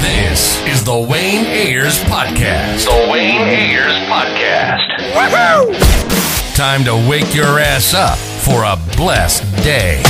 [0.00, 2.84] This is the Wayne Ayers Podcast.
[2.84, 4.86] The Wayne Ayers Podcast.
[5.14, 6.54] Woohoo!
[6.54, 10.00] Time to wake your ass up for a blessed day.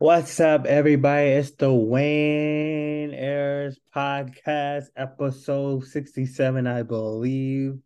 [0.00, 1.30] What's up, everybody?
[1.30, 7.80] It's the Wayne Ayers Podcast, episode 67, I believe.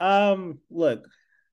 [0.00, 1.06] Um, look,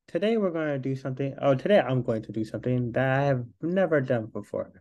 [0.07, 1.35] today we're going to do something.
[1.37, 4.71] Oh, today I'm going to do something that I have never done before.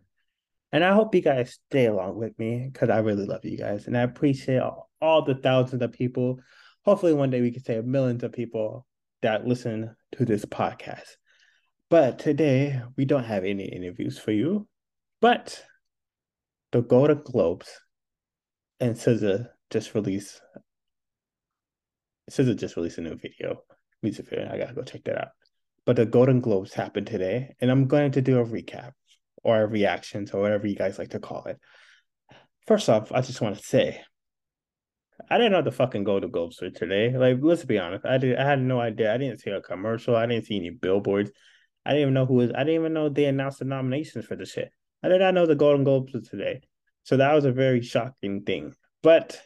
[0.71, 3.87] And I hope you guys stay along with me because I really love you guys.
[3.87, 6.39] And I appreciate all, all the thousands of people.
[6.85, 8.87] Hopefully, one day we can say millions of people
[9.21, 11.17] that listen to this podcast.
[11.89, 14.65] But today, we don't have any interviews for you.
[15.23, 15.63] But
[16.73, 17.69] the Golden Globes
[18.81, 20.41] and SZA just released
[22.29, 23.61] SZA just released a new video,
[24.01, 24.51] music video.
[24.51, 25.29] I gotta go check that out.
[25.85, 28.91] But the Golden Globes happened today, and I'm going to do a recap
[29.45, 31.57] or a reactions or whatever you guys like to call it.
[32.67, 34.01] First off, I just want to say
[35.31, 37.15] I didn't know the fucking Golden Globes were today.
[37.15, 38.37] Like, let's be honest, I did.
[38.37, 39.13] I had no idea.
[39.13, 40.17] I didn't see a commercial.
[40.17, 41.31] I didn't see any billboards.
[41.85, 42.51] I didn't even know who was.
[42.51, 44.69] I didn't even know they announced the nominations for the shit.
[45.03, 46.61] I did not know the Golden Globes was today.
[47.03, 48.73] So that was a very shocking thing.
[49.01, 49.41] But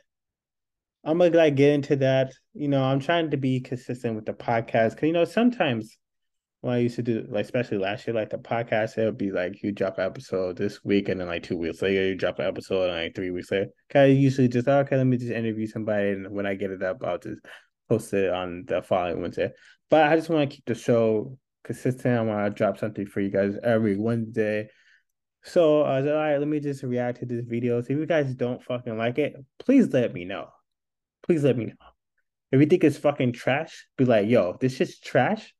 [1.03, 2.33] I'm gonna like get into that.
[2.53, 5.97] You know, I'm trying to be consistent with the podcast because you know sometimes
[6.61, 9.31] when I used to do like especially last year, like the podcast, it would be
[9.31, 12.39] like you drop an episode this week and then like two weeks later you drop
[12.39, 13.67] an episode and like three weeks later.
[13.89, 16.83] Cause I usually just okay, let me just interview somebody and when I get it
[16.83, 17.42] up, I'll just
[17.89, 19.52] post it on the following Wednesday.
[19.89, 22.19] But I just want to keep the show consistent.
[22.19, 24.69] I want to drop something for you guys every Wednesday.
[25.47, 27.79] So uh, I was like, all right, let me just react to this video.
[27.81, 30.49] So if you guys don't fucking like it, please let me know.
[31.23, 31.73] Please let me know.
[32.52, 35.53] If you think it's fucking trash, be like, yo, this is trash.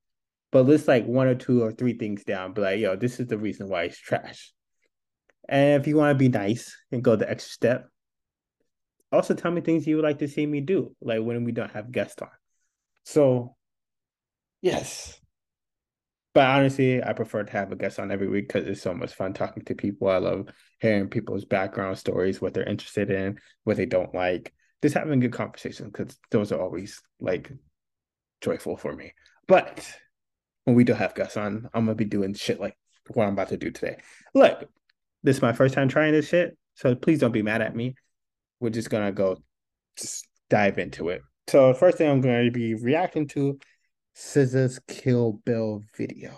[0.52, 2.54] But list like one or two or three things down.
[2.54, 4.54] Be like, yo, this is the reason why it's trash.
[5.48, 7.90] And if you want to be nice and go the extra step,
[9.12, 11.72] also tell me things you would like to see me do, like when we don't
[11.72, 12.30] have guests on.
[13.04, 13.56] So,
[14.62, 15.18] yes,
[16.38, 19.12] but honestly, I prefer to have a guest on every week because it's so much
[19.12, 20.08] fun talking to people.
[20.08, 20.50] I love
[20.80, 24.54] hearing people's background stories, what they're interested in, what they don't like.
[24.84, 27.52] Just having good conversations because those are always like
[28.40, 29.14] joyful for me.
[29.48, 29.92] But
[30.66, 32.78] when we do have guests on, I'm gonna be doing shit like
[33.16, 33.98] what I'm about to do today.
[34.36, 34.70] Look,
[35.24, 37.96] this is my first time trying this shit, so please don't be mad at me.
[38.60, 39.42] We're just gonna go
[39.98, 41.24] just dive into it.
[41.48, 43.58] So the first thing I'm going to be reacting to
[44.18, 46.36] SZA's Kill Bill video.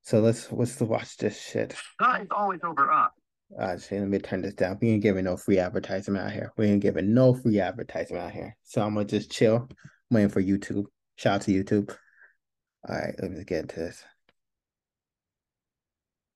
[0.00, 1.74] So let's let's watch this shit.
[1.98, 3.10] Guys always over us.
[3.58, 4.78] Uh, let me turn this down.
[4.80, 6.52] We ain't giving no free advertisement out here.
[6.56, 8.56] We ain't giving no free advertisement out here.
[8.62, 9.68] So I'm gonna just chill,
[10.10, 10.86] waiting for YouTube.
[11.16, 11.94] Shout out to YouTube.
[12.88, 14.02] All right, let me get into this.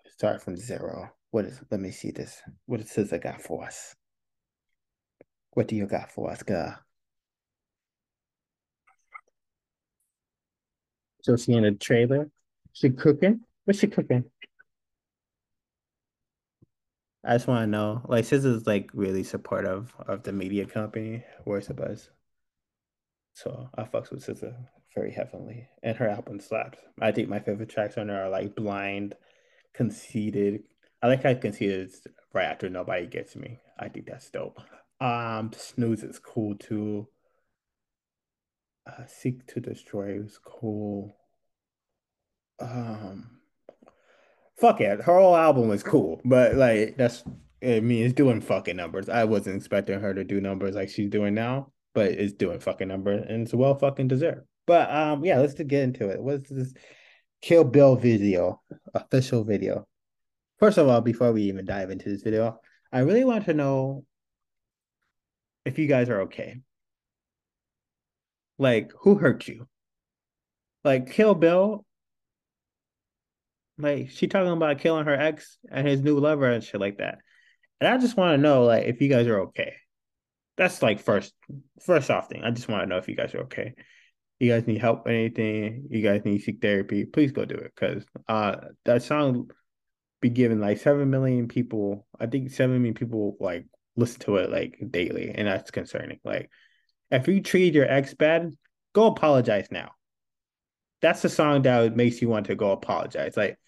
[0.09, 1.11] Start from zero.
[1.31, 1.59] What is?
[1.71, 2.43] Let me see this.
[2.67, 3.95] What does SZA got for us?
[5.53, 6.79] What do you got for us, girl?
[11.25, 12.29] So she in the trailer.
[12.75, 13.41] She cooking?
[13.65, 14.27] What's she cooking?
[17.25, 18.03] I just want to know.
[18.07, 22.11] Like, SZA's like really supportive of the media company, Voice of Us.
[23.33, 24.55] So I fucks with SZA
[24.95, 26.79] very heavily, and her album slaps.
[27.01, 29.15] I think my favorite tracks on her are like "Blind,"
[29.73, 30.65] "Conceited."
[31.03, 34.61] I like how "Conceited" is right after "Nobody Gets Me." I think that's dope.
[35.01, 37.09] Um, "Snooze" is cool too
[38.87, 41.17] uh, Seek to Destroy It was cool.
[42.61, 43.39] Um,
[44.59, 47.25] fuck it, her whole album was cool, but like that's
[47.63, 49.09] I mean it's doing fucking numbers.
[49.09, 52.89] I wasn't expecting her to do numbers like she's doing now, but it's doing fucking
[52.89, 54.47] numbers and it's well fucking deserved.
[54.67, 56.23] But um, yeah, let's get into it.
[56.23, 56.73] What's this
[57.43, 58.63] Kill Bill video,
[58.95, 59.87] official video?
[60.59, 62.61] First of all, before we even dive into this video,
[62.93, 64.05] I really want to know
[65.65, 66.61] if you guys are okay
[68.59, 69.67] like, who hurt you?
[70.85, 71.85] Like, Kill Bill,
[73.79, 77.19] like, she talking about killing her ex and his new lover and shit like that.
[77.81, 79.75] And I just want to know, like, if you guys are okay.
[80.57, 81.35] That's like first,
[81.85, 82.45] first off thing.
[82.45, 83.75] I just want to know if you guys are okay.
[84.39, 85.89] You guys need help with anything?
[85.91, 87.05] You guys need seek therapy?
[87.05, 89.51] Please go do it because uh, that song
[90.21, 92.07] be given like seven million people.
[92.19, 93.67] I think seven million people like
[93.97, 96.19] listen to it like daily, and that's concerning.
[96.25, 96.51] Like
[97.11, 98.55] if you treated your ex bad,
[98.93, 99.93] go apologize now.
[101.01, 103.37] that's the song that makes you want to go apologize.
[103.37, 103.59] Like,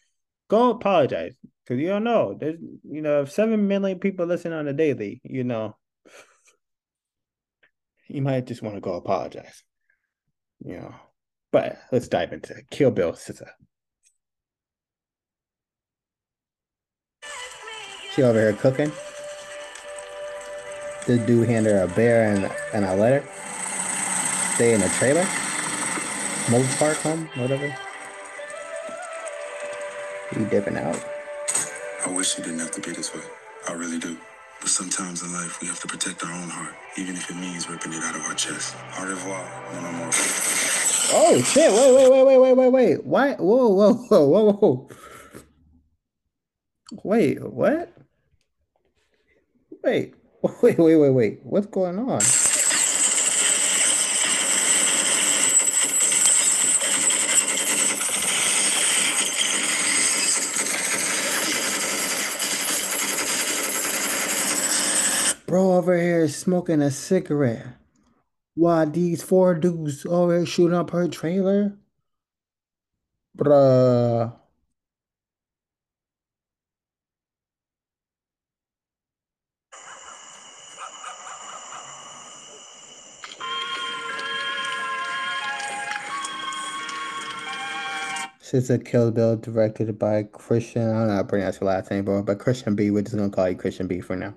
[0.48, 1.34] go apologize
[1.64, 2.34] because you don't know.
[2.38, 5.76] There's you know, if seven million people listen on a daily, you know,
[8.08, 9.62] you might just want to go apologize.
[10.64, 10.94] You know,
[11.52, 13.48] but let's dive into Kill Bill SZA.
[18.14, 18.90] She over here cooking.
[21.06, 23.24] This dude handed her a bear and, and a letter.
[24.54, 25.24] Stay in a trailer.
[26.50, 27.72] Mobile park home, whatever.
[30.34, 30.98] He dipping out.
[32.04, 33.20] I wish it didn't have to be this way.
[33.68, 34.16] I really do.
[34.60, 37.68] But sometimes in life, we have to protect our own heart, even if it means
[37.68, 38.74] ripping it out of our chest.
[38.98, 39.44] Au revoir,
[39.74, 40.10] mon amour.
[41.12, 41.70] Oh shit!
[41.70, 43.04] Wait, wait, wait, wait, wait, wait, wait!
[43.04, 43.34] Why?
[43.34, 44.88] Whoa, whoa, whoa, whoa, whoa!
[47.04, 47.92] Wait, what?
[49.84, 50.14] Wait,
[50.62, 51.40] wait, wait, wait, wait!
[51.42, 52.20] What's going on?
[65.46, 67.66] Bro over here is smoking a cigarette.
[68.54, 71.76] Why these four dudes over here shooting up her trailer?
[73.36, 74.34] Bruh.
[88.46, 90.88] SZA Kill Bill directed by Christian.
[90.88, 92.92] I don't know how to pronounce your last name, bro, but Christian B.
[92.92, 94.34] We're just gonna call you Christian B for now.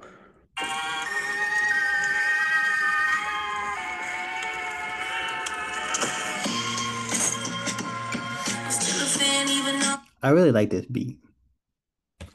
[10.24, 11.20] I really like this beat.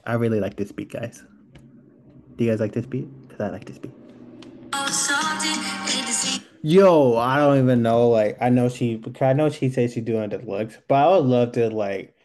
[0.06, 1.24] I really like this beat, guys.
[2.36, 3.08] Do you guys like this beat?
[3.26, 4.03] Because I like this beat.
[6.66, 8.08] Yo, I don't even know.
[8.08, 11.26] Like, I know she, I know she says she's doing the looks, but I would
[11.26, 12.16] love to like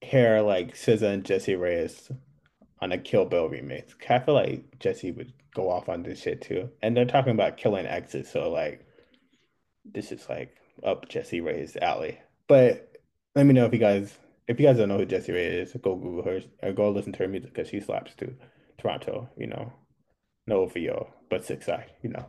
[0.00, 2.16] hear like SZA and Jessie Reyez
[2.80, 3.94] on a Kill Bill remix.
[4.08, 6.70] I feel like Jessie would go off on this shit too.
[6.80, 8.86] And they're talking about killing exes, so like,
[9.84, 10.54] this is like
[10.84, 12.20] up Jessie Reyez alley.
[12.46, 12.98] But
[13.34, 14.16] let me know if you guys
[14.46, 17.12] if you guys don't know who Jessie Reyez is, go Google her or go listen
[17.14, 18.36] to her music because she slaps too.
[18.78, 19.72] Toronto, you know,
[20.46, 22.28] no VO, but six I, you know.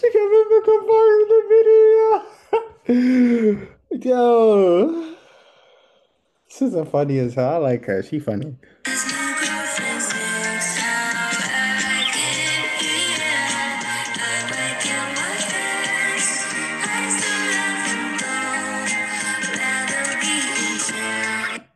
[0.00, 1.40] she remember confirming the
[2.86, 3.68] video.
[3.90, 5.14] Yo,
[6.48, 7.50] this is a funny as hell.
[7.50, 8.02] I like her.
[8.02, 8.56] She funny.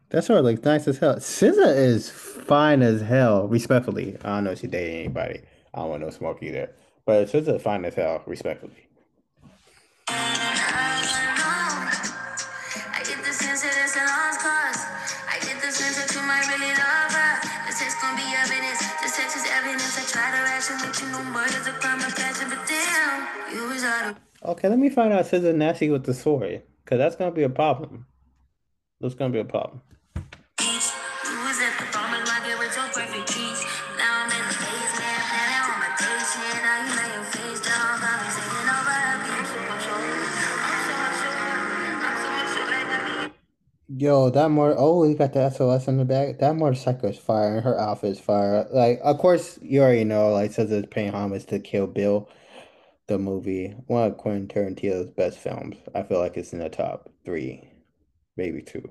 [0.09, 1.17] That's her looks nice as hell.
[1.17, 4.17] SZA is fine as hell, respectfully.
[4.23, 5.41] I don't know if she dating anybody.
[5.75, 6.71] I don't want no smoke either.
[7.07, 8.89] But SZA fine as hell, respectfully.
[24.47, 27.49] Okay, let me find out SZA nasty with the sword, because that's gonna be a
[27.49, 28.07] problem.
[29.01, 29.83] That's gonna be a problem.
[43.97, 44.75] Yo, that more.
[44.77, 46.39] Oh, he got the SOS in the back.
[46.41, 48.67] That motorcycle is fire, and her outfit is fire.
[48.73, 50.33] Like, of course, you already know.
[50.33, 52.29] Like, says it's paying homage to Kill Bill,
[53.07, 55.77] the movie, one of Quentin Tarantino's best films.
[55.95, 57.71] I feel like it's in the top three,
[58.37, 58.91] maybe two.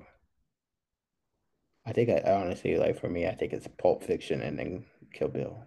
[1.86, 4.86] I think I, I honestly like for me, I think it's Pulp Fiction and then
[5.12, 5.64] Kill Bill.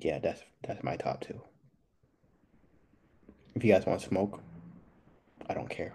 [0.00, 1.40] Yeah, that's that's my top two.
[3.54, 4.42] If you guys want smoke,
[5.48, 5.94] I don't care.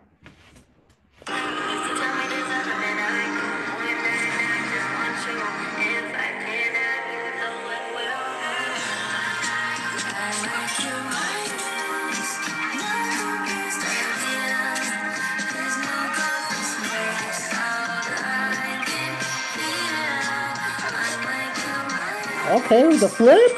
[22.65, 23.51] Okay, the flip?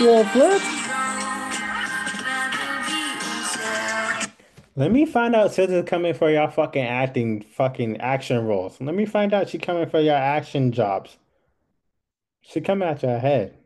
[0.00, 0.62] Yeah, flip?
[4.76, 8.80] Let me find out SZA's coming for y'all fucking acting fucking action roles.
[8.80, 11.16] Let me find out she coming for your action jobs.
[12.40, 13.56] She coming at your head.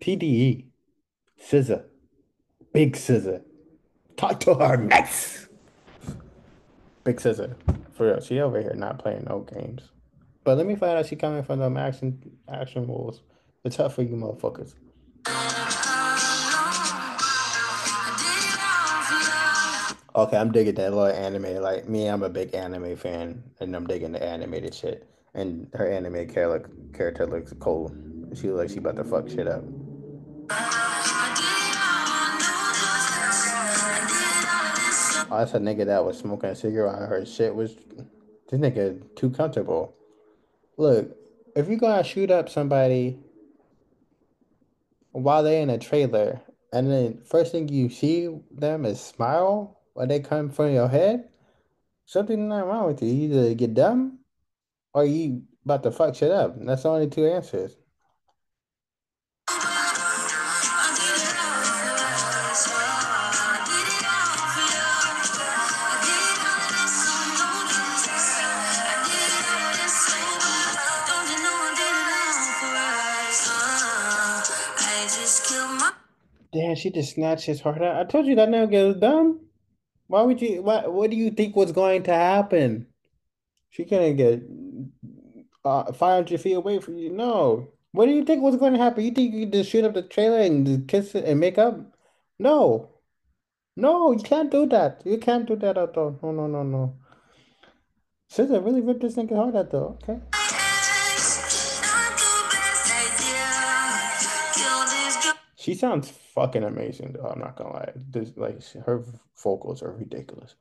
[0.00, 0.66] TDE.
[1.42, 1.84] SZA.
[2.72, 3.42] Big SZA.
[4.16, 5.48] Talk to her next.
[7.04, 7.54] Big SZA.
[7.92, 8.20] For real.
[8.20, 9.90] She over here not playing no games.
[10.44, 13.22] But let me find out she coming from them action action roles.
[13.64, 14.74] It's tough for you motherfuckers.
[20.14, 21.62] Okay, I'm digging that little anime.
[21.62, 25.08] Like me, I'm a big anime fan, and I'm digging the animated shit.
[25.34, 27.94] And her anime character character looks cool.
[28.34, 29.62] She looks like she about to fuck shit up.
[35.30, 37.08] Oh, that's a nigga that was smoking a cigarette.
[37.08, 37.76] Her shit was
[38.50, 39.94] this nigga too comfortable.
[40.76, 41.16] Look,
[41.54, 43.18] if you're gonna shoot up somebody
[45.12, 46.40] while they're in a trailer,
[46.72, 51.28] and then first thing you see them is smile when they come from your head,
[52.06, 53.08] something not wrong with you.
[53.08, 54.18] You either get dumb
[54.94, 56.54] or you about to fuck shit up.
[56.58, 57.76] That's the only two answers.
[76.82, 77.96] She just snatched his heart out.
[77.96, 79.40] I told you that nigga was dumb.
[80.08, 80.62] Why would you?
[80.62, 80.92] What?
[80.92, 82.86] What do you think was going to happen?
[83.70, 84.42] She couldn't get
[85.64, 87.10] uh, 500 feet away from you.
[87.10, 87.68] No.
[87.92, 89.04] What do you think was going to happen?
[89.04, 91.78] You think you could just shoot up the trailer and kiss it and make up?
[92.38, 92.90] No.
[93.76, 95.00] No, you can't do that.
[95.04, 96.18] You can't do that at all.
[96.22, 96.96] No, no, no, no.
[98.30, 99.98] SZA really ripped this nigga heart out though.
[100.02, 100.20] Okay.
[105.56, 107.28] She sounds fucking amazing though.
[107.28, 107.92] I'm not gonna lie.
[107.94, 109.04] This like her
[109.42, 110.54] vocals are ridiculous.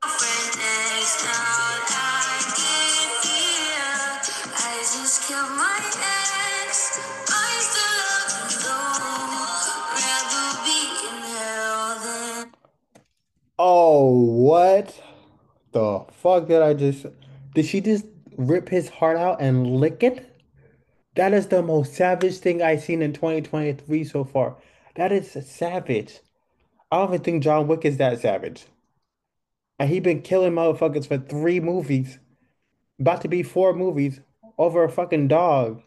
[13.64, 15.00] Oh, what
[15.72, 17.06] the fuck did I just?
[17.54, 18.06] Did she just
[18.38, 20.28] rip his heart out and lick it?
[21.16, 24.58] That is the most savage thing I've seen in 2023 so far.
[24.96, 26.20] That is savage.
[26.92, 28.66] I don't even think John Wick is that savage.
[29.80, 32.20] And he been killing motherfuckers for three movies.
[33.00, 34.20] About to be four movies
[34.58, 35.82] over a fucking dog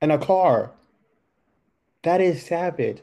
[0.00, 0.72] and a car.
[2.02, 3.00] That is savage.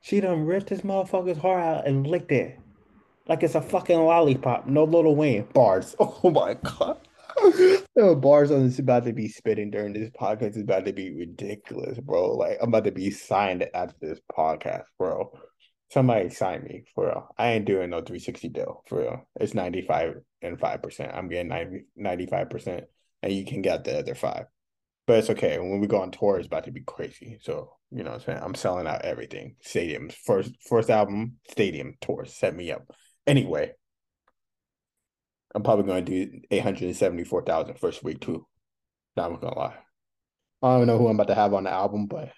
[0.00, 2.58] She done ripped this motherfucker's heart out and licked it.
[3.28, 4.66] Like it's a fucking lollipop.
[4.66, 5.46] No Lil Wayne.
[5.52, 5.94] Bars.
[6.00, 6.98] Oh my god.
[7.40, 11.12] The bars on this about to be spitting during this podcast is about to be
[11.14, 12.34] ridiculous, bro.
[12.36, 15.32] Like I'm about to be signed after this podcast, bro.
[15.90, 17.28] Somebody sign me for real.
[17.36, 19.28] I ain't doing no 360 deal for real.
[19.40, 21.16] It's 95 and 5%.
[21.16, 22.82] I'm getting 90, 95%,
[23.22, 24.44] and you can get the other five.
[25.06, 25.58] But it's okay.
[25.58, 27.38] When we go on tour, it's about to be crazy.
[27.42, 28.40] So, you know what I'm saying?
[28.42, 29.56] I'm selling out everything.
[29.64, 30.12] Stadiums.
[30.12, 32.24] First first album, stadium tour.
[32.26, 32.84] Set me up.
[33.26, 33.72] Anyway,
[35.54, 38.46] I'm probably going to do 874,000 first week too.
[39.16, 39.78] Not gonna lie.
[40.62, 42.32] I don't know who I'm about to have on the album, but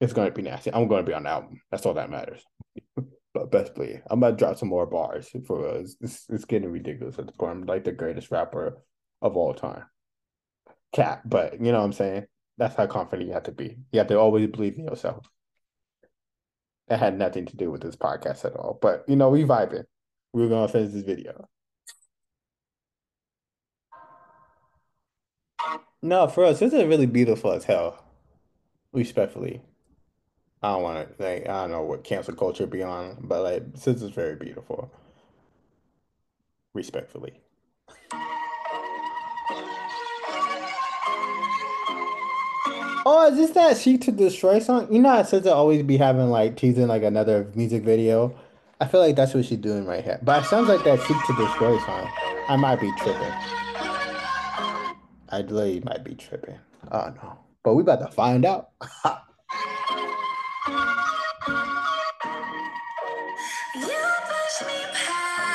[0.00, 0.72] it's going to be nasty.
[0.72, 1.60] I'm going to be on the album.
[1.70, 2.42] That's all that matters.
[3.34, 5.96] but best believe, I'm about to drop some more bars for uh, us.
[6.00, 7.52] It's, it's getting ridiculous at the point.
[7.52, 8.82] I'm like the greatest rapper
[9.22, 9.84] of all time.
[10.92, 12.26] Cat, but you know what I'm saying?
[12.58, 13.78] That's how confident you have to be.
[13.92, 15.26] You have to always believe in yourself.
[16.88, 18.78] It had nothing to do with this podcast at all.
[18.80, 19.84] But you know, we vibing.
[20.36, 21.48] We're gonna finish this video.
[26.02, 28.04] No, for us, this is really beautiful as hell.
[28.92, 29.62] Respectfully.
[30.62, 33.72] I don't want to like I don't know what cancel culture be on, but like
[33.72, 34.92] this is very beautiful.
[36.74, 37.40] Respectfully.
[43.08, 44.92] Oh, is this that Seek to Destroy song?
[44.92, 48.38] You know how SZA always be having like teasing like another music video.
[48.78, 50.18] I feel like that's what she's doing right here.
[50.22, 52.10] But it sounds like that Seek to Destroy song.
[52.48, 53.32] I might be tripping.
[55.30, 56.58] I literally might be tripping.
[56.92, 57.38] Oh no.
[57.62, 58.68] But we about to find out.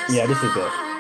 [0.10, 0.91] yeah, this is it.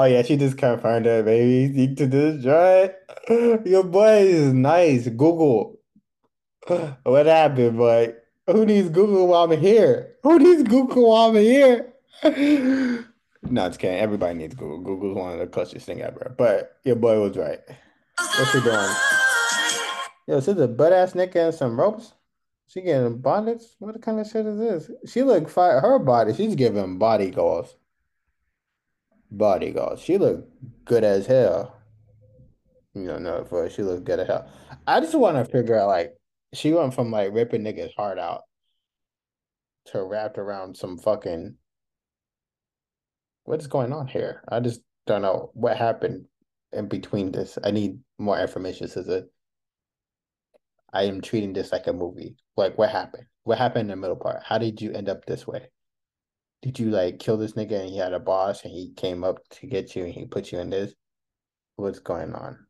[0.00, 1.74] Oh yeah, she just confirmed it, baby.
[1.74, 2.90] Seek to destroy.
[3.66, 5.08] Your boy is nice.
[5.08, 5.78] Google.
[7.02, 8.14] What happened, boy?
[8.46, 10.14] Who needs Google while I'm here?
[10.22, 11.92] Who needs Google while I'm here?
[13.42, 13.98] no, it's kidding.
[13.98, 14.80] Everybody needs Google.
[14.80, 16.34] Google's one of the clutchest thing ever.
[16.38, 17.60] But your boy was right.
[18.16, 18.94] What's she doing?
[20.28, 22.14] Yo, this is a butt ass nigga and some ropes.
[22.68, 23.64] She getting bondage?
[23.80, 24.90] What kind of shit is this?
[25.12, 25.78] She look fire.
[25.78, 27.76] Her body, she's giving body goals.
[29.30, 30.02] Body goals.
[30.02, 30.48] She look
[30.84, 31.76] good as hell.
[32.94, 34.50] You don't know for she look good as hell.
[34.86, 36.14] I just want to figure out like
[36.52, 38.42] she went from like ripping niggas heart out
[39.86, 41.56] to wrapped around some fucking
[43.44, 44.42] what is going on here?
[44.48, 46.26] I just don't know what happened
[46.72, 47.58] in between this.
[47.64, 49.28] I need more information so that
[50.92, 52.36] I am treating this like a movie.
[52.56, 53.24] Like what happened?
[53.44, 54.42] What happened in the middle part?
[54.44, 55.70] How did you end up this way?
[56.62, 59.38] Did you like kill this nigga and he had a boss and he came up
[59.50, 60.94] to get you and he put you in this?
[61.76, 62.66] What's going on?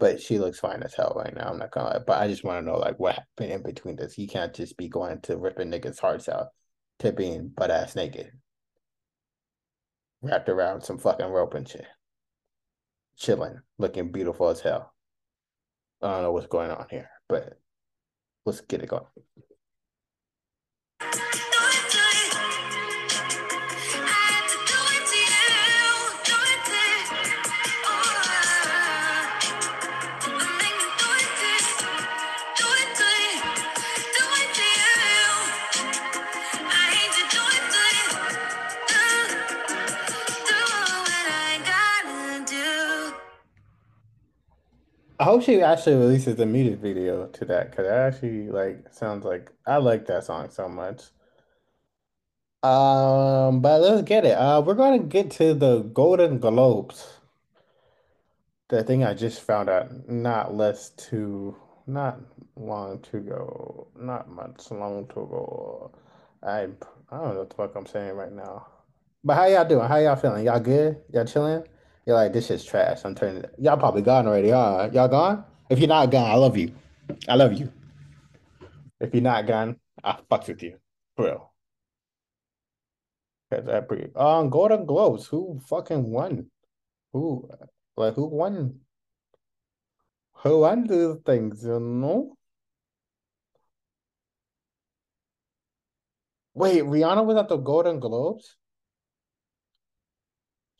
[0.00, 1.48] But she looks fine as hell right now.
[1.48, 1.98] I'm not gonna lie.
[2.04, 4.18] But I just want to know like what happened in between this.
[4.18, 6.48] You can't just be going to ripping niggas' hearts out
[6.98, 8.32] to being butt ass naked.
[10.20, 11.86] Wrapped around some fucking rope and shit.
[13.16, 14.92] Chilling, looking beautiful as hell.
[16.02, 17.58] I don't know what's going on here, but
[18.44, 19.04] let's get it going.
[45.34, 49.50] Hope she actually releases a music video to that because that actually like sounds like
[49.66, 51.02] I like that song so much.
[52.62, 54.38] Um, but let's get it.
[54.38, 57.18] Uh, we're gonna get to the Golden Globes.
[58.68, 61.56] The thing I just found out not less to
[61.88, 62.20] not
[62.54, 65.90] long to go, not much long to go.
[66.44, 66.68] I
[67.10, 68.68] I don't know what the fuck I'm saying right now.
[69.24, 69.88] But how y'all doing?
[69.88, 70.46] How y'all feeling?
[70.46, 71.02] Y'all good?
[71.12, 71.64] Y'all chilling?
[72.06, 73.00] You're like, this shit's trash.
[73.04, 73.44] I'm turning.
[73.58, 74.90] Y'all probably gone already, huh?
[74.92, 75.44] Y'all gone?
[75.70, 76.72] If you're not gone, I love you.
[77.28, 77.72] I love you.
[79.00, 80.76] If you're not gone, I fucks with you.
[81.16, 81.52] For real.
[83.50, 85.26] Cause that pretty um Golden Globes.
[85.26, 86.50] Who fucking won?
[87.12, 87.48] Who
[87.96, 88.80] like who won?
[90.42, 92.36] Who won these things, you know?
[96.54, 98.56] Wait, Rihanna was at the Golden Globes?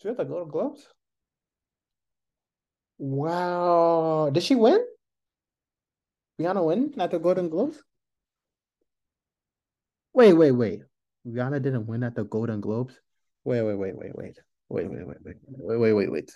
[0.00, 0.93] She at the Golden Globes?
[2.98, 4.30] Wow.
[4.33, 4.85] Did she win?
[6.40, 7.83] Rihanna win at the Golden Globes?
[10.12, 10.80] Wait, wait, wait.
[11.26, 12.98] Rihanna didn't win at the Golden Globes?
[13.44, 14.38] Wait, wait, wait, wait, wait.
[14.68, 15.37] Wait, wait, wait, wait.
[15.46, 16.33] Wait, wait, wait, wait.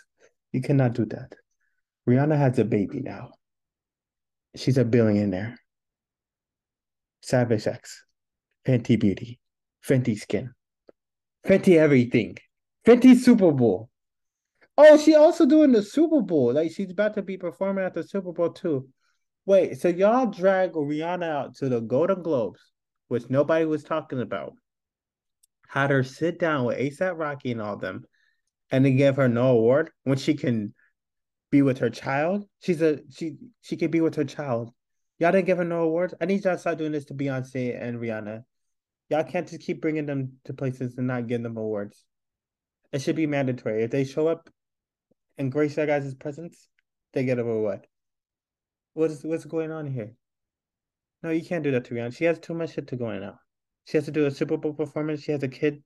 [0.53, 1.35] You cannot do that.
[2.09, 3.31] Rihanna has a baby now.
[4.57, 5.59] She's a billionaire.
[7.23, 8.05] Savage X.
[8.67, 9.41] Fenty Beauty.
[9.87, 10.53] Fenty Skin.
[11.47, 12.37] Fenty everything.
[12.87, 13.91] Fenty Super Bowl.
[14.81, 16.53] Oh, she also doing the Super Bowl.
[16.53, 18.89] Like she's about to be performing at the Super Bowl too.
[19.45, 22.61] Wait, so y'all drag Rihanna out to the Golden Globes,
[23.09, 24.53] which nobody was talking about.
[25.67, 28.05] Had her sit down with ASAP Rocky and all them,
[28.71, 30.73] and then give her no award when she can
[31.51, 32.45] be with her child.
[32.61, 34.71] She's a she she can be with her child.
[35.19, 36.15] Y'all didn't give her no awards.
[36.21, 38.45] I need y'all to start doing this to Beyonce and Rihanna.
[39.11, 42.05] Y'all can't just keep bringing them to places and not giving them awards.
[42.93, 43.83] It should be mandatory.
[43.83, 44.49] If they show up
[45.39, 46.69] and grace that guys' presence,
[47.13, 47.87] they get a reward.
[48.95, 50.15] What's what's going on here?
[51.23, 52.17] No, you can't do that to Rihanna.
[52.17, 53.39] She has too much shit to go on now.
[53.85, 55.23] She has to do a Super Bowl performance.
[55.23, 55.83] She has a kid.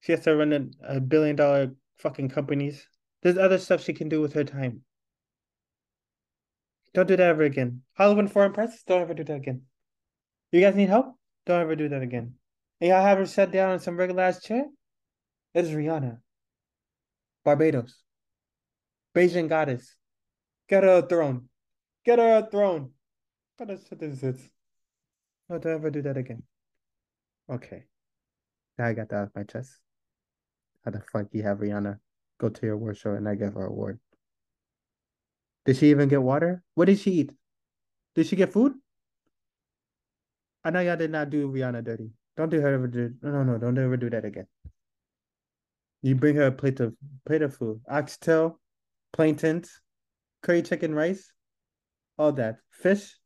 [0.00, 2.86] She has to run a, a billion dollar fucking companies.
[3.22, 4.82] There's other stuff she can do with her time.
[6.94, 7.82] Don't do that ever again.
[7.94, 9.62] Hollywood Foreign Press, don't ever do that again.
[10.52, 11.16] You guys need help?
[11.46, 12.34] Don't ever do that again.
[12.80, 14.64] And y'all have her sit down in some regular ass chair?
[15.54, 16.18] It is Rihanna.
[17.44, 18.02] Barbados.
[19.18, 19.96] Bajan goddess.
[20.68, 21.48] Get her a throne.
[22.04, 22.90] Get her a throne.
[23.56, 24.48] What is this?
[25.50, 26.44] Don't ever do that again.
[27.50, 27.84] Okay.
[28.78, 29.72] Now I got that off my chest.
[30.84, 31.98] How the fuck you have Rihanna
[32.38, 33.98] go to your award show and I give her an award?
[35.64, 36.62] Did she even get water?
[36.74, 37.32] What did she eat?
[38.14, 38.74] Did she get food?
[40.62, 42.10] I know y'all did not do Rihanna dirty.
[42.36, 44.46] Don't do her ever do no no no don't ever do that again.
[46.02, 46.94] You bring her a plate of
[47.26, 47.80] plate of food.
[47.88, 48.60] Oxtail,
[49.18, 49.80] plantains,
[50.44, 51.32] curry chicken rice,
[52.18, 52.58] all that.
[52.70, 53.16] Fish.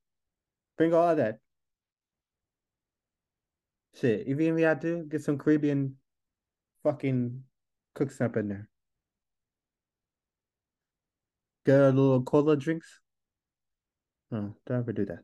[0.79, 1.37] Bring all that.
[4.01, 4.27] Shit.
[4.27, 5.97] Even if you have to, get some Caribbean
[6.83, 7.43] fucking
[7.95, 8.71] cook stuff in there.
[11.67, 12.89] Get a little cola drinks.
[14.33, 15.21] Oh, don't ever do that.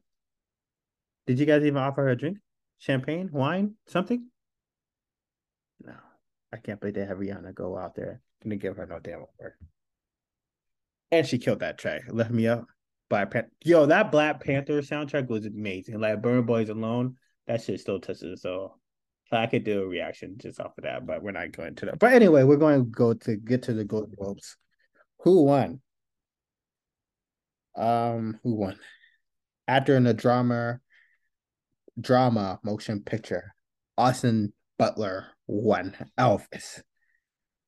[1.27, 2.37] Did you guys even offer her a drink?
[2.77, 4.29] Champagne, wine, something?
[5.83, 5.95] No,
[6.53, 9.55] I can't believe they have Rihanna go out there and give her no damn award.
[11.11, 12.03] And she killed that track.
[12.09, 12.67] Lift me up.
[13.09, 13.51] Black Panther.
[13.65, 16.01] Yo, that Black Panther soundtrack was amazing.
[16.01, 17.17] Like Burn Boys alone,
[17.47, 18.75] that shit still touches So.
[19.31, 21.99] I could do a reaction just off of that, but we're not going to that.
[21.99, 24.57] But anyway, we're going to go to get to the Golden Globes.
[25.19, 25.83] Who won?
[27.77, 28.79] Um, who won?
[29.69, 30.81] Actor in the drama,
[32.01, 33.55] drama motion picture,
[33.97, 35.95] Austin Butler won.
[36.19, 36.83] Elvis.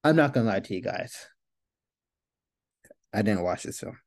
[0.03, 1.27] I'm not gonna lie to you guys.
[3.13, 3.99] I didn't watch this film.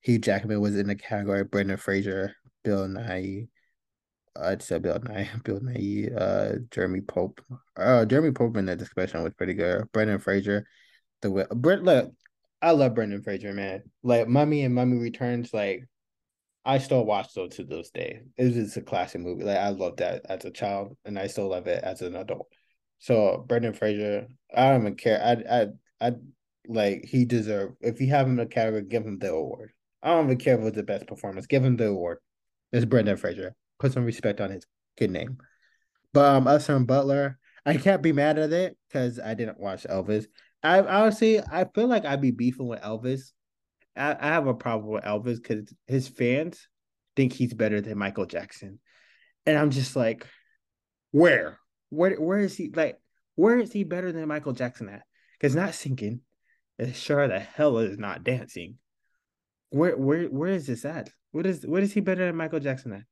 [0.00, 1.44] Hugh Jackman was in the category.
[1.44, 3.48] Brendan Fraser, Bill Nighy,
[4.36, 7.40] I'd say Bill Nighy, Bill Nighy, uh, Jeremy Pope.
[7.76, 9.90] Uh, Jeremy Pope in the Inspection was pretty good.
[9.92, 10.66] Brendan Fraser,
[11.22, 11.84] the Brent.
[11.84, 12.12] Look,
[12.60, 13.82] I love Brendan Fraser, man.
[14.02, 15.84] Like Mummy and Mummy Returns, like
[16.64, 18.22] I still watch those to this day.
[18.36, 19.44] It was a classic movie.
[19.44, 22.48] Like I loved that as a child, and I still love it as an adult.
[22.98, 25.22] So Brendan Fraser, I don't even care.
[25.22, 26.12] I I I
[26.66, 27.76] like he deserved.
[27.80, 29.72] If you have him in a category, give him the award.
[30.02, 31.46] I don't even care if it's the best performance.
[31.46, 32.18] Give him the award.
[32.72, 33.54] It's Brendan Fraser.
[33.78, 34.66] Put some respect on his
[34.98, 35.38] good name.
[36.12, 40.26] But um, Austin Butler, I can't be mad at it because I didn't watch Elvis.
[40.62, 43.32] I honestly, I feel like I'd be beefing with Elvis.
[43.96, 46.68] I, I have a problem with Elvis because his fans
[47.16, 48.80] think he's better than Michael Jackson,
[49.46, 50.26] and I'm just like,
[51.10, 51.58] where,
[51.90, 52.70] where, where is he?
[52.74, 52.98] Like,
[53.36, 55.02] where is he better than Michael Jackson at?
[55.38, 56.20] Because not singing,
[56.78, 58.78] it sure the hell is not dancing.
[59.70, 61.10] Where, where, where is this at?
[61.32, 63.02] What is, what is he better than Michael Jackson at?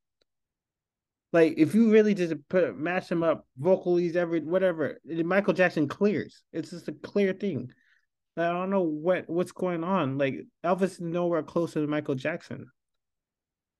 [1.32, 6.42] Like if you really just put match him up vocally, every whatever, Michael Jackson clears.
[6.52, 7.72] It's just a clear thing.
[8.36, 10.18] I don't know what what's going on.
[10.18, 12.66] Like Elvis is nowhere closer to Michael Jackson.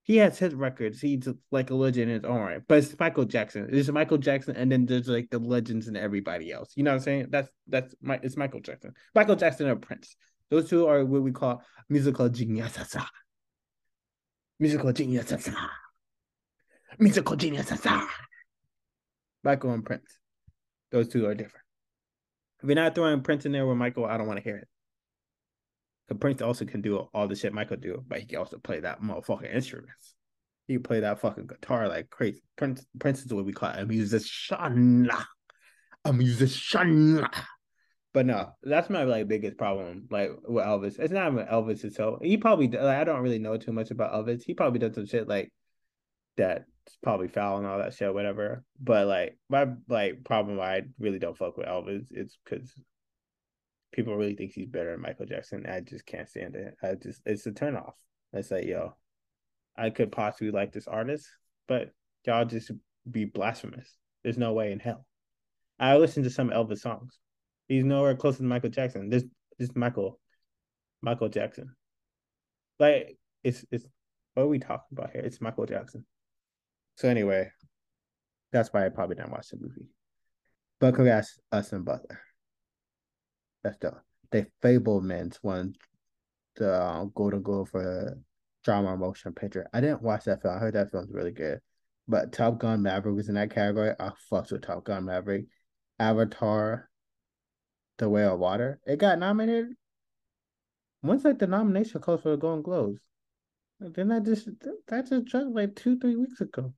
[0.05, 1.01] He has his records.
[1.01, 2.61] He's like a legend in his own right.
[2.67, 3.69] But it's Michael Jackson.
[3.71, 6.73] It's Michael Jackson, and then there's like the legends and everybody else.
[6.75, 7.27] You know what I'm saying?
[7.31, 8.95] That's that's my it's Michael Jackson.
[9.15, 10.17] Michael Jackson and Prince.
[10.51, 12.97] Those two are what we call musical geniuses.
[14.59, 15.49] Musical geniuses
[16.99, 17.73] musical genius.
[19.45, 20.19] Michael and Prince.
[20.91, 21.65] Those two are different.
[22.63, 24.69] If you're not throwing Prince in there with Michael, I don't want to hear it.
[26.15, 29.01] Prince also can do all the shit Michael do, but he can also play that
[29.01, 30.15] motherfucking instruments.
[30.67, 32.43] He can play that fucking guitar like crazy.
[32.57, 35.11] Prince Prince is what we call a musician.
[36.05, 37.27] A musician.
[38.13, 40.99] But no, that's my like biggest problem, like with Elvis.
[40.99, 42.19] It's not even Elvis itself.
[42.23, 44.43] He probably like, I don't really know too much about Elvis.
[44.45, 45.51] He probably does some shit like
[46.37, 46.65] that's
[47.03, 48.65] probably foul and all that shit, whatever.
[48.81, 52.05] But like my like problem, why I really don't fuck with Elvis.
[52.11, 52.75] It's because
[53.93, 55.67] people really think he's better than Michael Jackson.
[55.67, 56.75] I just can't stand it.
[56.83, 57.95] I just it's a turn off.
[58.33, 58.95] It's like yo,
[59.77, 61.29] I could possibly like this artist,
[61.69, 61.91] but
[62.25, 62.71] y'all just
[63.11, 63.97] be blasphemous.
[64.23, 65.07] There's no way in hell.
[65.79, 67.19] I listen to some Elvis songs.
[67.69, 69.11] He's nowhere close to Michael Jackson.
[69.11, 69.25] This
[69.59, 70.19] this Michael,
[71.03, 71.75] Michael Jackson.
[72.79, 73.87] Like it's it's
[74.35, 75.23] what are we talking about here?
[75.23, 76.05] It's Michael Jackson.
[76.97, 77.51] So anyway,
[78.53, 79.89] that's why I probably didn't watch the movie.
[80.81, 82.21] But congrats, Austin Butler.
[83.63, 83.95] That's the
[84.31, 85.75] the Fabelmans won
[86.57, 88.19] the uh, Golden Globe for
[88.65, 89.69] drama motion picture.
[89.73, 90.55] I didn't watch that film.
[90.55, 91.61] I heard that film's really good.
[92.09, 93.95] But Top Gun Maverick was in that category.
[93.99, 95.47] I fucked with Top Gun Maverick.
[95.99, 96.91] Avatar,
[97.99, 98.81] The Way of Water.
[98.87, 99.75] It got nominated.
[101.03, 103.01] When's like the nomination close for the Golden Globes?
[103.81, 104.49] Didn't that just
[104.89, 106.73] that just dropped like two, three weeks ago?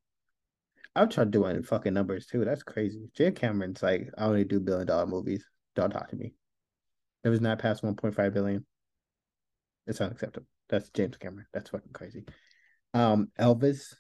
[0.97, 2.45] I'm trying doing fucking numbers too.
[2.45, 3.11] That's crazy.
[3.15, 5.45] Jay Cameron's like, I only do billion dollar movies.
[5.75, 6.35] Don't talk to me.
[7.25, 8.65] It was not past 1.5 billion.
[9.87, 10.47] It's unacceptable.
[10.69, 11.47] That's James Cameron.
[11.53, 12.25] That's fucking crazy.
[12.93, 13.95] Um, Elvis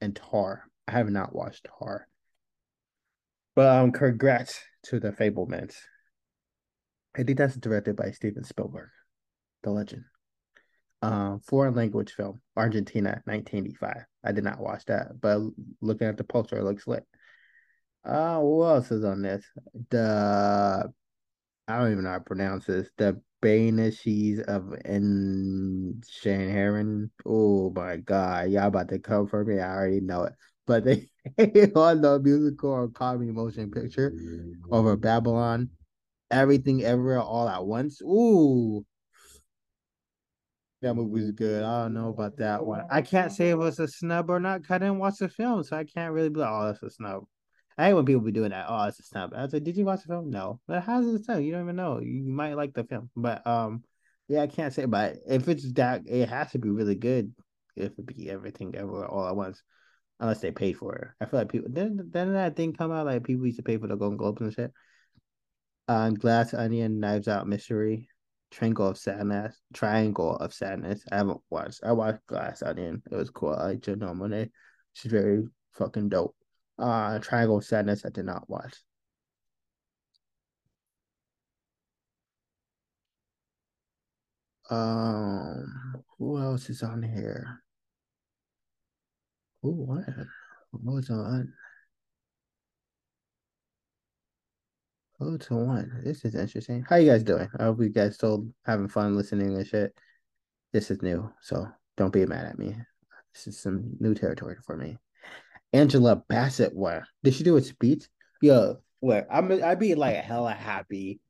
[0.00, 0.64] and Tar.
[0.86, 2.06] I have not watched Tar.
[3.54, 5.74] But um, congrats to the Fabelmans.
[7.16, 8.90] I think that's directed by Steven Spielberg,
[9.62, 10.04] the legend
[11.02, 14.04] um, foreign language film, Argentina, 1985.
[14.24, 15.40] I did not watch that, but
[15.80, 17.04] looking at the poster, it looks lit.
[18.04, 19.44] Uh, what else is on this?
[19.90, 20.92] The
[21.68, 22.88] I don't even know how to pronounce this.
[22.96, 24.74] The Banshees of
[26.24, 27.10] Heron.
[27.26, 29.60] Oh my god, y'all about to come for me.
[29.60, 30.32] I already know it.
[30.66, 31.08] But they
[31.76, 34.14] on the musical or comedy motion picture
[34.70, 35.68] over Babylon.
[36.30, 38.00] Everything everywhere all at once.
[38.02, 38.84] Ooh,
[40.80, 41.64] that movie was good.
[41.64, 42.84] I don't know about that one.
[42.90, 44.62] I can't say it was a snub or not.
[44.70, 47.24] I didn't watch the film, so I can't really be like, oh, that's a snub.
[47.78, 48.66] I hate when people be doing that.
[48.68, 49.32] Oh, it's a snub.
[49.34, 50.30] I was like, did you watch the film?
[50.30, 50.60] No.
[50.66, 51.40] But how's it a snub?
[51.40, 52.00] You don't even know.
[52.00, 53.84] You might like the film, but um,
[54.26, 54.84] yeah, I can't say.
[54.84, 57.32] But if it's that, it has to be really good.
[57.76, 59.62] If it be everything ever all at once,
[60.20, 61.08] unless they paid for it.
[61.20, 63.76] I feel like people then then that thing come out like people used to pay
[63.76, 64.72] for the Golden Globes and shit.
[65.86, 68.08] Um, Glass Onion, Knives Out Mystery,
[68.50, 71.04] Triangle of Sadness, Triangle of Sadness.
[71.10, 71.80] I haven't watched.
[71.84, 73.02] I watched Glass Onion.
[73.10, 73.54] It was cool.
[73.54, 74.50] I like Janelle Monáe.
[74.94, 76.34] She's very fucking dope.
[76.78, 78.04] Uh, Triangle of Sadness.
[78.04, 78.74] I did not watch.
[84.70, 87.62] Um, who else is on here?
[89.62, 89.70] Who?
[89.72, 90.04] What
[90.84, 91.52] was on?
[95.20, 96.02] Oh, to one.
[96.04, 96.84] This is interesting.
[96.88, 97.48] How you guys doing?
[97.58, 99.92] I hope you guys still having fun listening and shit.
[100.72, 102.76] This is new, so don't be mad at me.
[103.34, 104.96] This is some new territory for me.
[105.72, 108.06] Angela Bassett, what did she do a speech?
[108.40, 109.26] Yo, what?
[109.30, 111.20] I'm I'd be like hella happy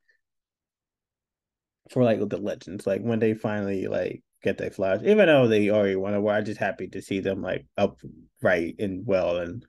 [1.91, 5.71] for like the legends, like when they finally like get their flowers, even though they
[5.71, 6.37] already won award.
[6.37, 9.65] I'm just happy to see them like upright and well and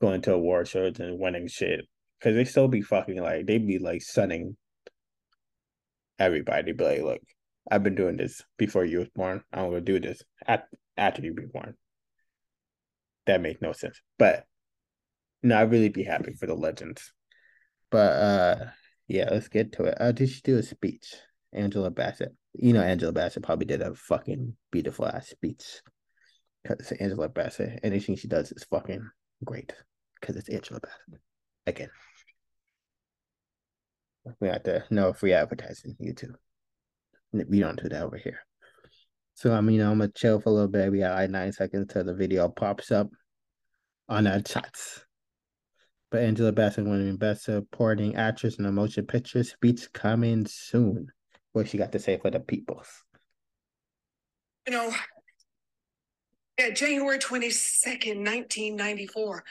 [0.00, 1.86] going to award shows and winning shit.
[2.22, 4.56] Cause they still be fucking like they'd be like sunning
[6.18, 6.72] everybody.
[6.72, 7.22] Be like, look,
[7.70, 9.42] I've been doing this before you was born.
[9.52, 10.66] I'm gonna do this at,
[10.98, 11.74] after you be born.
[13.30, 14.02] That makes no sense.
[14.18, 14.44] But
[15.44, 17.12] no, I'd really be happy for the legends.
[17.88, 18.64] But uh
[19.06, 19.96] yeah, let's get to it.
[20.00, 21.14] Uh did she do a speech?
[21.52, 22.34] Angela Bassett.
[22.54, 25.80] You know, Angela Bassett probably did a fucking beautiful ass speech.
[26.64, 29.08] Because Angela Bassett, anything she does is fucking
[29.44, 29.72] great.
[30.20, 31.22] Because it's Angela Bassett.
[31.68, 31.90] Again.
[34.40, 36.34] We have to know free advertising YouTube.
[37.32, 38.40] We don't do that over here.
[39.34, 40.90] So I mean, I'm gonna chill for a little bit.
[40.90, 43.08] We got like nine seconds till the video pops up
[44.10, 45.04] on our chats.
[46.10, 51.06] But Angela Bassett winning Best Supporting Actress in a Motion Picture speech coming soon
[51.52, 52.88] what she got to say for the peoples.
[54.66, 54.92] You know,
[56.58, 59.44] yeah, January 22nd, 1994,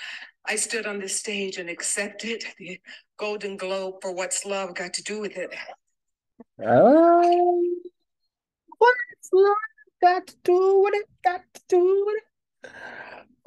[0.45, 2.80] I stood on this stage and accepted the
[3.17, 5.54] Golden Globe for What's Love Got to Do with It.
[6.65, 7.65] Oh,
[8.78, 9.56] what's love
[10.02, 11.06] got to do with it?
[11.24, 12.69] Got to do with it?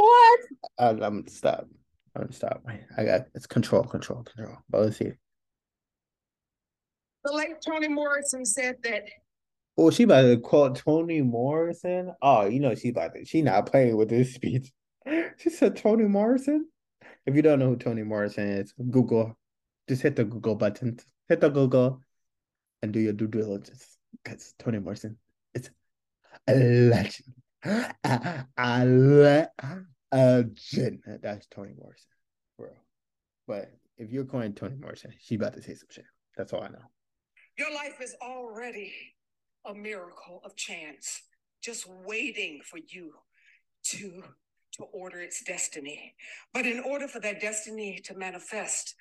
[0.03, 0.41] What?
[0.79, 1.69] Uh, I'm gonna stop.
[2.17, 2.67] I'm gonna stop.
[2.97, 4.57] I got it's control, control, control.
[4.69, 5.13] But let's see.
[7.25, 9.05] The late Toni Morrison said that.
[9.79, 12.13] Oh, she about to quote Toni Morrison.
[12.21, 13.25] Oh, you know she about to.
[13.25, 14.73] She not playing with this speech.
[15.39, 16.69] She said Toni Morrison.
[17.27, 19.37] If you don't know who Toni Morrison is, Google.
[19.89, 20.99] Just hit the Google button.
[21.29, 22.01] Hit the Google,
[22.83, 23.99] and do your due diligence.
[24.23, 25.17] Because Toni Morrison,
[25.55, 25.71] it's
[26.49, 27.35] a legend.
[27.65, 29.49] A, a,
[30.13, 30.45] a.
[31.23, 32.11] That's Toni Morrison,
[32.59, 32.69] bro.
[33.47, 36.05] But if you're calling Toni Morrison, she about to say some shit.
[36.37, 36.91] That's all I know.
[37.59, 38.93] Your life is already
[39.65, 41.23] a miracle of chance,
[41.63, 43.13] just waiting for you
[43.85, 44.23] to
[44.73, 46.15] to order its destiny.
[46.53, 48.95] But in order for that destiny to manifest,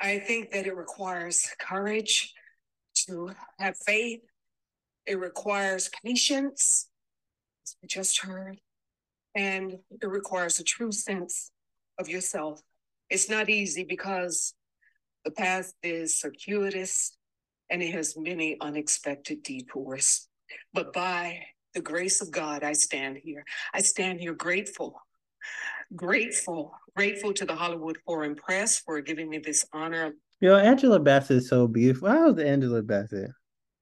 [0.00, 2.32] I think that it requires courage
[3.06, 4.20] to have faith.
[5.06, 6.88] It requires patience,
[7.66, 8.58] as we just heard,
[9.34, 11.50] and it requires a true sense
[11.98, 12.60] of yourself.
[13.10, 14.54] It's not easy because
[15.24, 17.16] the path is circuitous,
[17.70, 20.28] and it has many unexpected detours.
[20.74, 23.44] But by the grace of God, I stand here.
[23.72, 25.00] I stand here grateful,
[25.94, 30.12] grateful, grateful to the Hollywood Foreign Press for giving me this honor.
[30.40, 32.08] Yo, Angela Bassett is so beautiful.
[32.08, 33.30] How is Angela Bassett?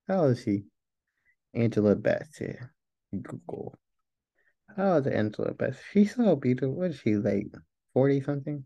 [0.06, 0.64] How is she?
[1.54, 2.58] Angela Bassett.
[3.10, 3.76] Google.
[4.76, 5.54] How is Angela?
[5.92, 6.74] She's so beautiful.
[6.74, 7.52] What is she like?
[7.94, 8.64] 40 something?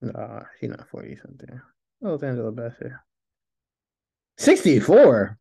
[0.00, 1.60] No, she's not 40 something.
[2.02, 2.92] How is Angela Bassett?
[4.38, 5.38] 64.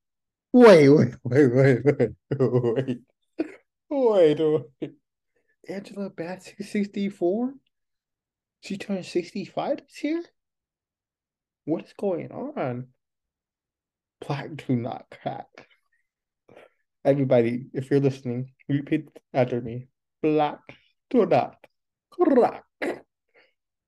[0.53, 2.07] Wait, wait, wait, wait, wait,
[2.39, 2.99] wait.
[3.89, 4.91] Wait, wait.
[5.67, 7.53] Angela Bassett 64?
[8.61, 10.23] She turned 65 this year?
[11.65, 12.87] What is going on?
[14.25, 15.47] Black do not crack.
[17.05, 19.87] Everybody, if you're listening, repeat after me.
[20.21, 20.59] Black
[21.09, 21.57] do not
[22.09, 22.63] crack.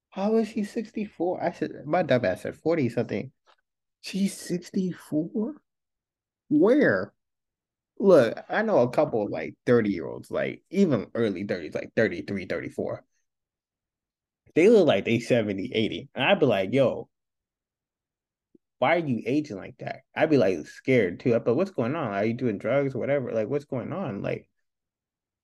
[0.09, 1.43] How is she 64?
[1.43, 3.31] I said my dumb ass said 40 something.
[4.01, 5.55] She's 64?
[6.49, 7.13] Where?
[7.97, 12.45] Look, I know a couple like 30 year olds, like even early 30s, like 33,
[12.45, 13.03] 34.
[14.53, 16.09] They look like they 70, 80.
[16.15, 17.09] And I'd be like, yo,
[18.79, 20.01] why are you aging like that?
[20.15, 21.39] I'd be like scared too.
[21.39, 22.11] But what's going on?
[22.11, 23.31] Are you doing drugs or whatever?
[23.31, 24.21] Like, what's going on?
[24.21, 24.49] Like,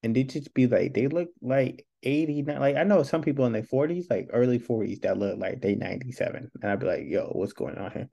[0.03, 2.43] and they just be like, they look like 80.
[2.43, 5.75] Like, I know some people in their 40s, like early 40s, that look like they
[5.75, 6.51] 97.
[6.61, 8.09] And I'd be like, yo, what's going on here?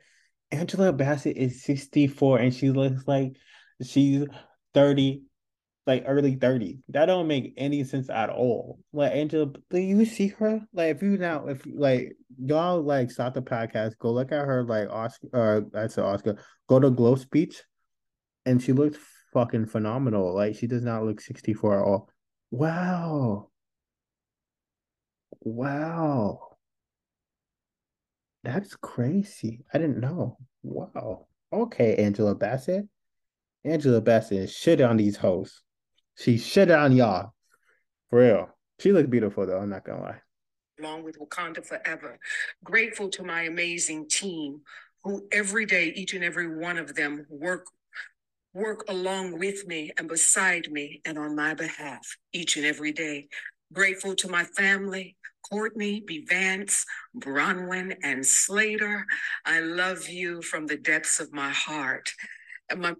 [0.50, 3.36] Angela Bassett is 64 and she looks like
[3.82, 4.24] she's
[4.74, 5.22] 33.
[5.88, 6.78] Like early 30s.
[6.90, 8.78] That don't make any sense at all.
[8.92, 10.60] Like Angela, do you see her?
[10.74, 14.62] Like if you now if like y'all like stop the podcast, go look at her
[14.64, 15.28] like Oscar
[15.74, 16.36] uh, I said Oscar,
[16.68, 17.62] go to Glow speech,
[18.44, 18.98] and she looks
[19.32, 20.34] fucking phenomenal.
[20.34, 22.10] Like she does not look 64 at all.
[22.50, 23.48] Wow.
[25.40, 26.56] Wow.
[28.44, 29.64] That's crazy.
[29.72, 30.36] I didn't know.
[30.62, 31.28] Wow.
[31.50, 32.86] Okay, Angela Bassett.
[33.64, 35.62] Angela Bassett shit on these hoes.
[36.18, 37.32] She shit on y'all.
[38.10, 38.50] For real.
[38.80, 40.20] She looks beautiful though, I'm not gonna lie.
[40.80, 42.18] Along with Wakanda Forever.
[42.64, 44.62] Grateful to my amazing team
[45.04, 47.66] who every day, each and every one of them work
[48.52, 53.28] work along with me and beside me and on my behalf each and every day.
[53.72, 55.16] Grateful to my family,
[55.48, 56.24] Courtney, B.
[56.28, 56.84] Vance,
[57.16, 59.06] Bronwyn, and Slater.
[59.44, 62.10] I love you from the depths of my heart.
[62.70, 62.94] And my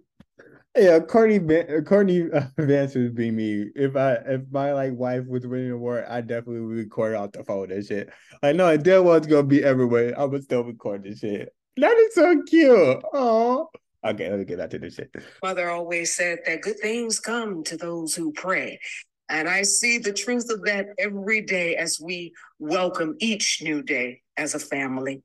[0.75, 1.39] yeah, Courtney
[1.83, 2.27] Courtney
[2.57, 3.67] Vance would be me.
[3.75, 7.31] If I if my like wife was winning the award, I definitely would record off
[7.31, 8.09] the phone and shit.
[8.43, 10.17] I know there was gonna be everywhere.
[10.17, 11.53] I would still record this shit.
[11.77, 13.03] That is so cute.
[13.13, 13.69] Oh.
[14.05, 15.13] Okay, let me get back to this shit.
[15.43, 18.79] Mother always said that good things come to those who pray.
[19.27, 24.21] And I see the truth of that every day as we welcome each new day
[24.37, 25.21] as a family.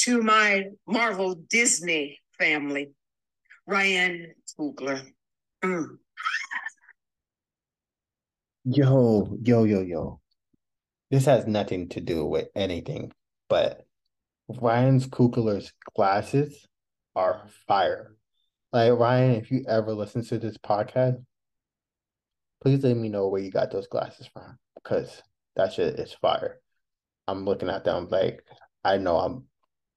[0.00, 2.90] To my Marvel Disney family,
[3.66, 5.02] Ryan Coogler.
[5.64, 5.98] Mm.
[8.64, 10.20] Yo, yo, yo, yo.
[11.10, 13.12] This has nothing to do with anything,
[13.48, 13.86] but
[14.48, 16.66] Ryan's Coogler's glasses
[17.14, 18.16] are fire.
[18.72, 21.24] Like Ryan, if you ever listen to this podcast,
[22.62, 25.22] please let me know where you got those glasses from because
[25.56, 26.60] that shit is fire.
[27.26, 28.44] I'm looking at them like
[28.84, 29.44] I know I'm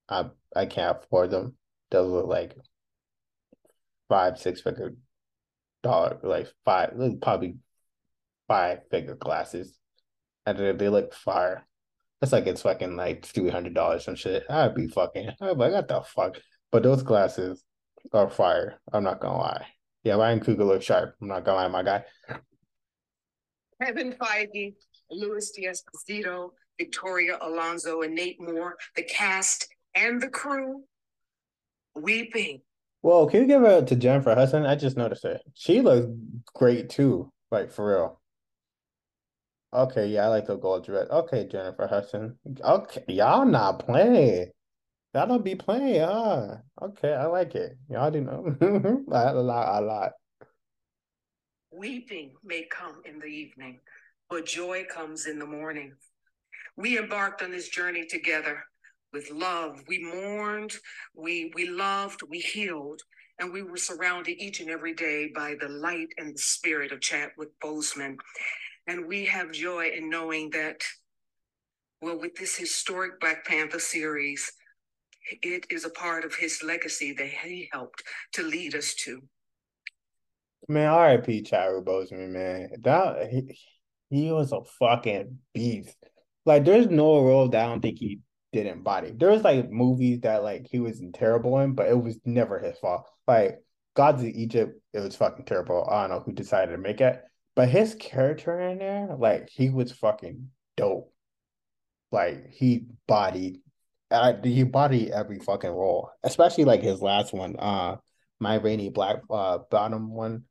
[0.08, 1.56] I I can't afford them.
[1.92, 2.56] Those look like
[4.10, 4.96] five, six figure
[5.84, 7.58] dollar, like five, probably
[8.48, 9.78] five figure glasses.
[10.46, 11.66] And they, they look fire.
[12.22, 14.44] It's like it's fucking like three hundred dollars some shit.
[14.50, 15.30] I'd be fucking.
[15.42, 16.38] I'd be like, what the fuck?
[16.72, 17.64] But those glasses
[18.12, 18.82] are fire.
[18.92, 19.66] I'm not gonna lie.
[20.04, 21.16] Yeah, Ryan Coogler looks sharp.
[21.22, 22.04] I'm not gonna lie, my guy.
[23.82, 24.74] Kevin Feige,
[25.10, 30.84] Louis D'Esposito, Victoria Alonso, and Nate Moore, the cast and the crew,
[31.96, 32.62] weeping.
[33.02, 34.66] Well, can you give it to Jennifer Hudson?
[34.66, 35.42] I just noticed it.
[35.54, 36.08] She looks
[36.54, 38.22] great too, like for real.
[39.74, 41.08] Okay, yeah, I like the gold dress.
[41.10, 42.38] Okay, Jennifer Hudson.
[42.62, 44.48] Okay, y'all not playing.
[45.14, 46.58] Y'all don't be playing, huh?
[46.82, 47.78] Okay, I like it.
[47.90, 48.56] Y'all do know
[49.12, 50.12] a lot, a lot.
[51.72, 53.80] Weeping may come in the evening,
[54.30, 55.94] but joy comes in the morning.
[56.76, 58.64] We embarked on this journey together
[59.14, 59.82] with love.
[59.88, 60.74] We mourned,
[61.16, 63.02] we we loved, we healed,
[63.40, 67.02] and we were surrounded each and every day by the light and the spirit of
[67.02, 68.18] Chadwick Boseman.
[68.88, 70.82] And we have joy in knowing that,
[72.02, 74.52] well, with this historic Black Panther series,
[75.42, 79.22] it is a part of his legacy that he helped to lead us to.
[80.68, 81.44] Man, R.I.P.
[81.44, 82.70] Chadwick Boseman, man.
[82.82, 83.58] That he,
[84.10, 85.96] he was a fucking beast.
[86.46, 88.20] Like, there's no role that I don't think he
[88.52, 89.12] didn't body.
[89.16, 92.78] There was like movies that like he was terrible in, but it was never his
[92.80, 93.08] fault.
[93.28, 93.60] Like
[93.96, 95.88] Gods of Egypt, it was fucking terrible.
[95.90, 97.22] I don't know who decided to make it,
[97.56, 101.14] but his character in there, like he was fucking dope.
[102.12, 103.60] Like he bodied,
[104.10, 107.98] uh, he bodied every fucking role, especially like his last one, uh,
[108.40, 110.46] Ma Rainey black uh bottom one.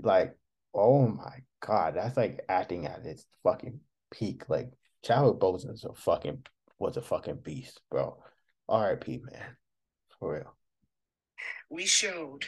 [0.00, 0.34] Like,
[0.74, 4.48] oh my god, that's like acting at its fucking peak.
[4.48, 4.70] Like
[5.04, 6.44] Chadwick Boseman's a fucking
[6.82, 8.16] was a fucking beast, bro.
[8.68, 9.22] R.I.P.
[9.30, 9.56] Man,
[10.18, 10.56] for real.
[11.70, 12.44] We showed,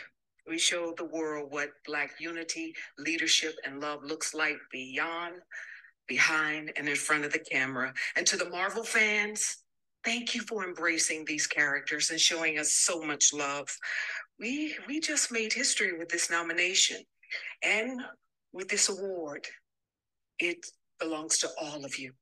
[0.49, 5.37] we showed the world what Black unity, leadership, and love looks like beyond,
[6.09, 7.95] behind, and in front of the camera.
[8.17, 9.59] And to the Marvel fans,
[10.05, 13.69] thank you for embracing these characters and showing us so much love.
[14.41, 16.99] We we just made history with this nomination,
[17.63, 18.03] and
[18.53, 19.47] with this award.
[20.41, 20.67] It
[20.99, 22.13] belongs to all of you,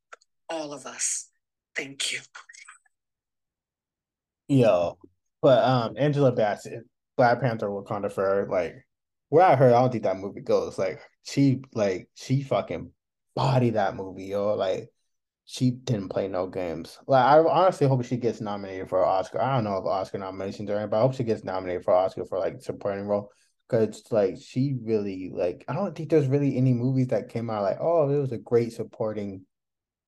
[0.50, 1.31] all of us.
[1.76, 2.20] Thank you.
[4.48, 4.98] Yo,
[5.40, 6.84] but um, Angela Bassett,
[7.16, 8.74] Black Panther, Wakanda Forever, like
[9.30, 10.78] where I heard, I don't think that movie goes.
[10.78, 12.90] Like she, like she fucking
[13.34, 14.54] body that movie, yo.
[14.54, 14.90] Like
[15.44, 16.98] she didn't play no games.
[17.06, 19.40] Like I honestly hope she gets nominated for an Oscar.
[19.40, 21.94] I don't know if Oscar nominations are in, but I hope she gets nominated for
[21.94, 23.30] Oscar for like supporting role.
[23.68, 27.62] Cause like she really like I don't think there's really any movies that came out
[27.62, 29.46] like oh it was a great supporting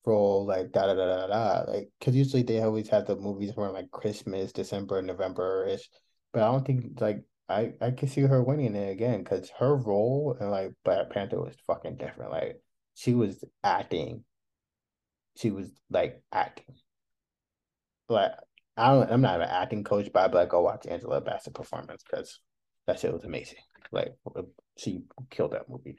[0.05, 1.71] role, like da da da da da.
[1.71, 5.89] Like, because usually they always have the movies from like Christmas, December, November ish.
[6.33, 9.75] But I don't think like I I can see her winning it again because her
[9.75, 12.31] role in like Black Panther was fucking different.
[12.31, 12.61] Like
[12.95, 14.23] she was acting,
[15.37, 16.75] she was like acting.
[18.09, 18.31] Like
[18.77, 22.03] I don't, I'm not an acting coach, but I'd like, go watch Angela Bassett performance
[22.09, 22.39] because
[22.87, 23.59] that shit was amazing.
[23.91, 24.15] Like
[24.77, 25.97] she killed that movie.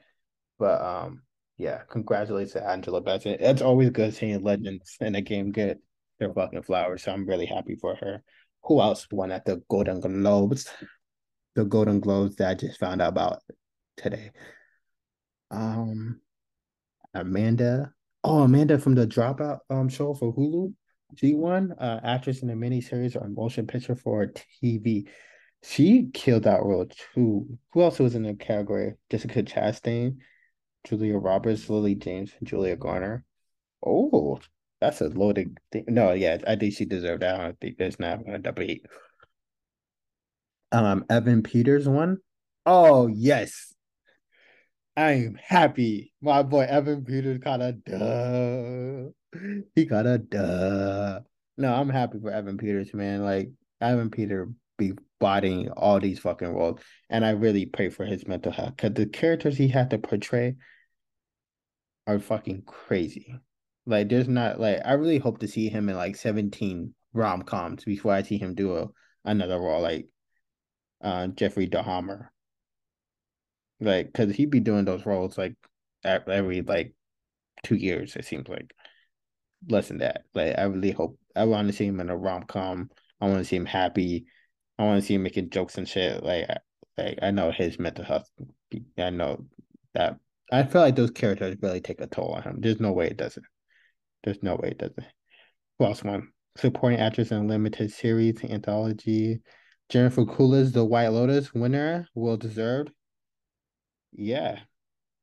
[0.59, 1.23] But um,
[1.57, 3.41] yeah, congratulations to Angela Bassett.
[3.41, 5.79] It's always good seeing legends in a game get
[6.19, 7.03] their fucking flowers.
[7.03, 8.23] So I'm really happy for her.
[8.63, 10.69] Who else won at the Golden Globes?
[11.55, 13.39] The Golden Globes that I just found out about
[13.95, 14.29] today.
[15.49, 16.21] Um,
[17.15, 17.91] Amanda.
[18.23, 20.73] Oh, Amanda from the Dropout um show for Hulu.
[21.15, 24.27] She won uh, actress in a miniseries or motion picture for
[24.61, 25.07] TV.
[25.63, 26.85] She killed that role
[27.15, 27.57] too.
[27.71, 28.93] Who else was in the category?
[29.09, 30.17] Jessica Chastain,
[30.83, 33.23] Julia Roberts, Lily James, and Julia Garner.
[33.85, 34.39] Oh,
[34.79, 35.85] that's a loaded thing.
[35.87, 37.39] No, yeah, I think she deserved that.
[37.39, 38.85] I don't think there's not a debate.
[40.71, 42.17] Um, Evan Peters won.
[42.65, 43.73] Oh yes,
[44.95, 46.11] I am happy.
[46.21, 49.11] My boy Evan Peters got a duh.
[49.75, 51.21] He got a duh.
[51.57, 53.23] No, I'm happy for Evan Peters, man.
[53.23, 53.49] Like
[53.79, 58.51] Evan Peter be bodying all these fucking roles, and I really pray for his mental
[58.51, 60.55] health because the characters he had to portray
[62.05, 63.35] are fucking crazy.
[63.85, 67.83] Like, there's not like I really hope to see him in like 17 rom coms
[67.83, 68.87] before I see him do a,
[69.25, 70.07] another role like
[71.01, 72.27] uh Jeffrey Dahmer.
[73.79, 75.55] Like, cause he'd be doing those roles like
[76.03, 76.93] every like
[77.63, 78.73] two years, it seems like.
[79.67, 80.23] Less than that.
[80.33, 82.89] Like I really hope I want to see him in a rom com.
[83.19, 84.25] I want to see him happy.
[84.77, 86.23] I want to see him making jokes and shit.
[86.23, 86.47] Like,
[86.97, 88.29] like I know his mental health.
[88.97, 89.45] I know
[89.93, 90.17] that.
[90.51, 92.57] I feel like those characters really take a toll on him.
[92.59, 93.45] There's no way it doesn't.
[94.23, 95.05] There's no way it doesn't.
[95.79, 96.29] Who else won?
[96.57, 99.41] Supporting actress in limited series anthology.
[99.89, 102.91] Jennifer Coolidge, The White Lotus winner, well deserved.
[104.11, 104.59] Yeah,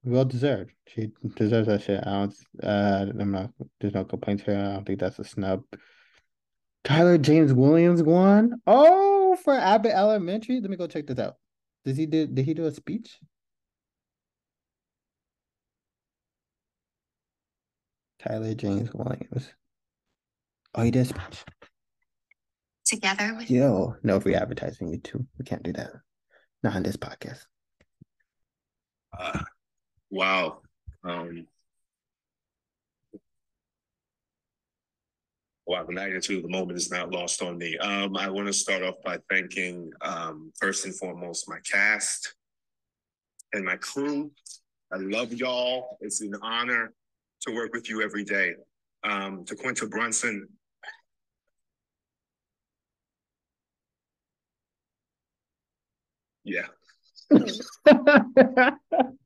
[0.04, 0.72] well deserved.
[0.88, 2.00] She deserves that shit.
[2.06, 2.34] I don't.
[2.62, 3.50] Uh, I'm not.
[3.80, 4.56] There's no complaints here.
[4.56, 5.62] I don't think that's a snub.
[6.84, 8.60] Tyler James Williams won.
[8.66, 9.13] Oh,
[9.44, 10.60] for Abbott Elementary.
[10.60, 11.36] Let me go check this out.
[11.84, 12.26] Does he do?
[12.26, 13.18] Did he do a speech?
[18.18, 19.52] Tyler James Williams.
[20.74, 21.44] Oh, he did a speech.
[22.86, 24.88] Together with Yo, no free advertising.
[24.88, 25.26] You too.
[25.38, 25.90] We can't do that.
[26.62, 27.44] Not on this podcast.
[29.16, 29.40] Uh,
[30.10, 30.60] wow.
[31.04, 31.46] Um,
[35.66, 37.76] wow, the magnitude of the moment is not lost on me.
[37.78, 42.34] Um, I want to start off by thanking, um, first and foremost, my cast
[43.52, 44.30] and my crew.
[44.92, 45.96] I love y'all.
[46.00, 46.92] It's an honor
[47.42, 48.54] to work with you every day.
[49.04, 50.48] Um, to Quinta Brunson,
[56.44, 56.66] yeah.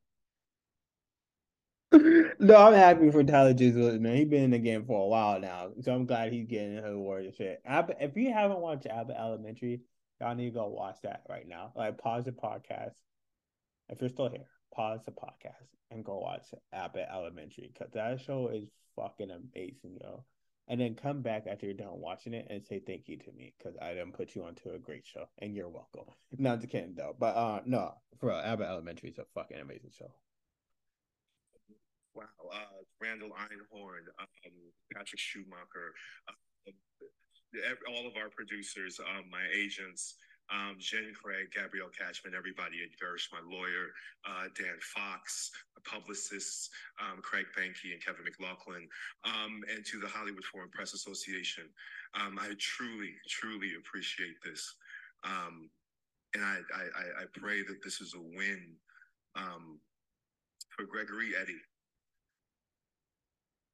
[2.39, 4.16] no, I'm happy for Tyler James man.
[4.16, 6.84] He's been in the game for a while now, so I'm glad he's getting his
[6.84, 7.62] award and shit.
[7.66, 9.80] if you haven't watched Abbott Elementary,
[10.20, 11.72] y'all need to go watch that right now.
[11.74, 12.95] Like, pause the podcast.
[13.89, 18.49] If you're still here, pause the podcast and go watch Abbott Elementary because that show
[18.49, 20.24] is fucking amazing, yo.
[20.70, 23.55] And then come back after you're done watching it and say thank you to me
[23.57, 26.12] because I didn't put you onto a great show and you're welcome.
[26.39, 30.12] Not to kidding though, but uh, no, for Abbott Elementary is a fucking amazing show.
[32.18, 34.52] Wow, uh, Randall Einhorn, um,
[34.92, 35.94] Patrick Schumacher,
[36.26, 36.74] uh,
[37.94, 40.16] all of our producers, um, my agents,
[40.50, 43.94] um, Jen Craig, Gabrielle Catchman, everybody at Gersh, my lawyer,
[44.26, 45.52] uh, Dan Fox,
[45.86, 48.88] publicists, um, Craig Banky and Kevin McLaughlin,
[49.22, 51.70] um, and to the Hollywood Foreign Press Association.
[52.18, 54.74] Um, I truly, truly appreciate this.
[55.22, 55.70] Um,
[56.34, 58.74] and I, I, I, pray that this is a win
[60.76, 61.58] for Gregory Eddie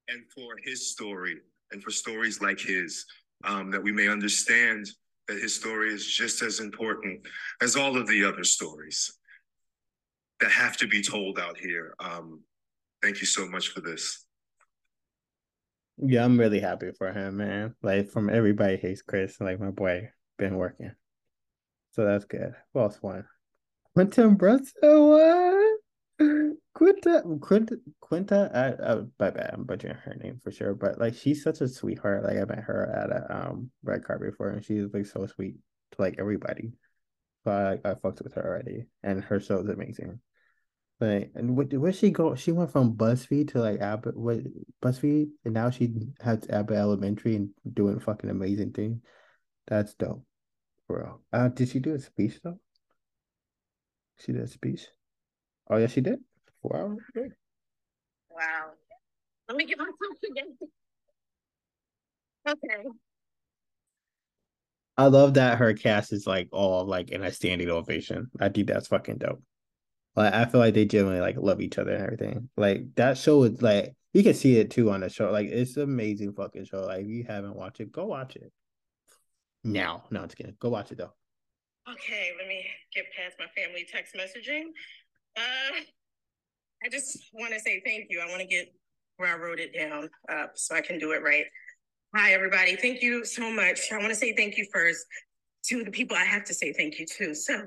[0.08, 1.36] and for his story
[1.72, 3.04] and for stories like his,
[3.42, 4.86] that we may understand
[5.28, 7.26] that his story is just as important
[7.62, 9.18] as all of the other stories
[10.40, 11.94] that have to be told out here.
[11.98, 12.42] Um,
[13.02, 14.26] thank you so much for this.
[15.96, 17.74] Yeah, I'm really happy for him, man.
[17.82, 20.92] Like from everybody hates Chris, like my boy been working.
[21.92, 22.54] So that's good.
[22.72, 23.24] Who else won?
[23.94, 25.53] Quinta Brunson won.
[26.74, 28.50] Quinta, Quinta, Quinta.
[28.52, 29.50] I, I, bad.
[29.52, 32.24] I'm butchering her name for sure, but like she's such a sweetheart.
[32.24, 35.56] Like I met her at a um red carpet before, and she's like so sweet
[35.92, 36.72] to like everybody.
[37.44, 40.18] But I I fucked with her already, and her show is amazing.
[41.00, 42.34] Like, and what where she go?
[42.34, 44.38] She went from BuzzFeed to like Abbott, what
[44.82, 49.00] BuzzFeed, and now she has Abbott Elementary and doing fucking amazing things.
[49.68, 50.24] That's dope,
[50.88, 51.20] bro.
[51.32, 52.58] Uh, did she do a speech though?
[54.18, 54.86] She did a speech.
[55.70, 56.18] Oh yeah, she did.
[56.64, 57.30] Four hours.
[58.30, 58.70] Wow.
[59.48, 59.96] Let me get myself
[60.30, 60.56] again.
[62.48, 62.88] Okay.
[64.96, 68.30] I love that her cast is like all like in a standing ovation.
[68.40, 69.42] I think that's fucking dope.
[70.16, 72.48] Like I feel like they genuinely like love each other and everything.
[72.56, 75.30] Like that show is like you can see it too on the show.
[75.30, 76.86] Like it's an amazing fucking show.
[76.86, 78.50] Like if you haven't watched it, go watch it.
[79.64, 80.56] Now, no, it's kidding.
[80.60, 81.12] Go watch it though.
[81.90, 84.68] Okay, let me get past my family text messaging.
[85.36, 85.80] Uh,
[86.84, 88.20] I just want to say thank you.
[88.20, 88.66] I want to get
[89.16, 91.46] where I wrote it down up so I can do it right.
[92.14, 92.76] Hi, everybody.
[92.76, 93.90] Thank you so much.
[93.90, 95.06] I want to say thank you first
[95.68, 97.34] to the people I have to say thank you to.
[97.34, 97.62] So,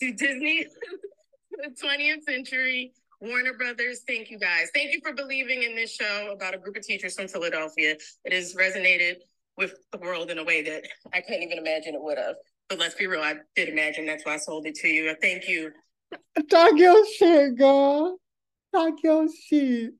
[0.00, 0.66] to Disney,
[1.50, 4.68] the 20th Century, Warner Brothers, thank you guys.
[4.72, 7.96] Thank you for believing in this show about a group of teachers from Philadelphia.
[8.24, 9.16] It has resonated
[9.56, 12.36] with the world in a way that I couldn't even imagine it would have.
[12.68, 15.12] But let's be real, I did imagine that's why I sold it to you.
[15.20, 15.72] Thank you.
[16.48, 18.20] Talk your shit, girl.
[18.72, 19.94] Talk your shit.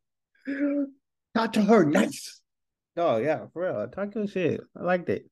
[1.34, 2.40] Talk to her nice.
[2.96, 3.88] Oh yeah, for real.
[3.88, 4.60] Talk your shit.
[4.76, 5.26] I liked it.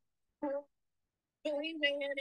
[1.45, 2.15] Believing in.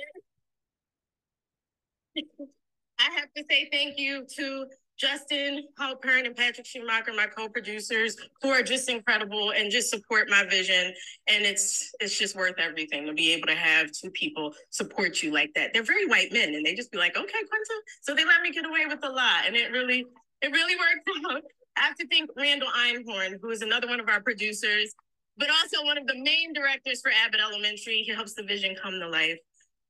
[3.00, 4.66] I have to say thank you to
[4.98, 10.28] Justin Paul Halpern and Patrick Schumacher, my co-producers, who are just incredible and just support
[10.30, 10.94] my vision.
[11.28, 15.32] And it's it's just worth everything to be able to have two people support you
[15.32, 15.74] like that.
[15.74, 18.52] They're very white men, and they just be like, "Okay, Quinta," so they let me
[18.52, 20.08] get away with a lot, and it really
[20.42, 21.44] it really worked out.
[21.78, 24.94] I have to thank Randall Einhorn, who is another one of our producers,
[25.38, 28.02] but also one of the main directors for Abbott Elementary.
[28.02, 29.38] He helps the vision come to life.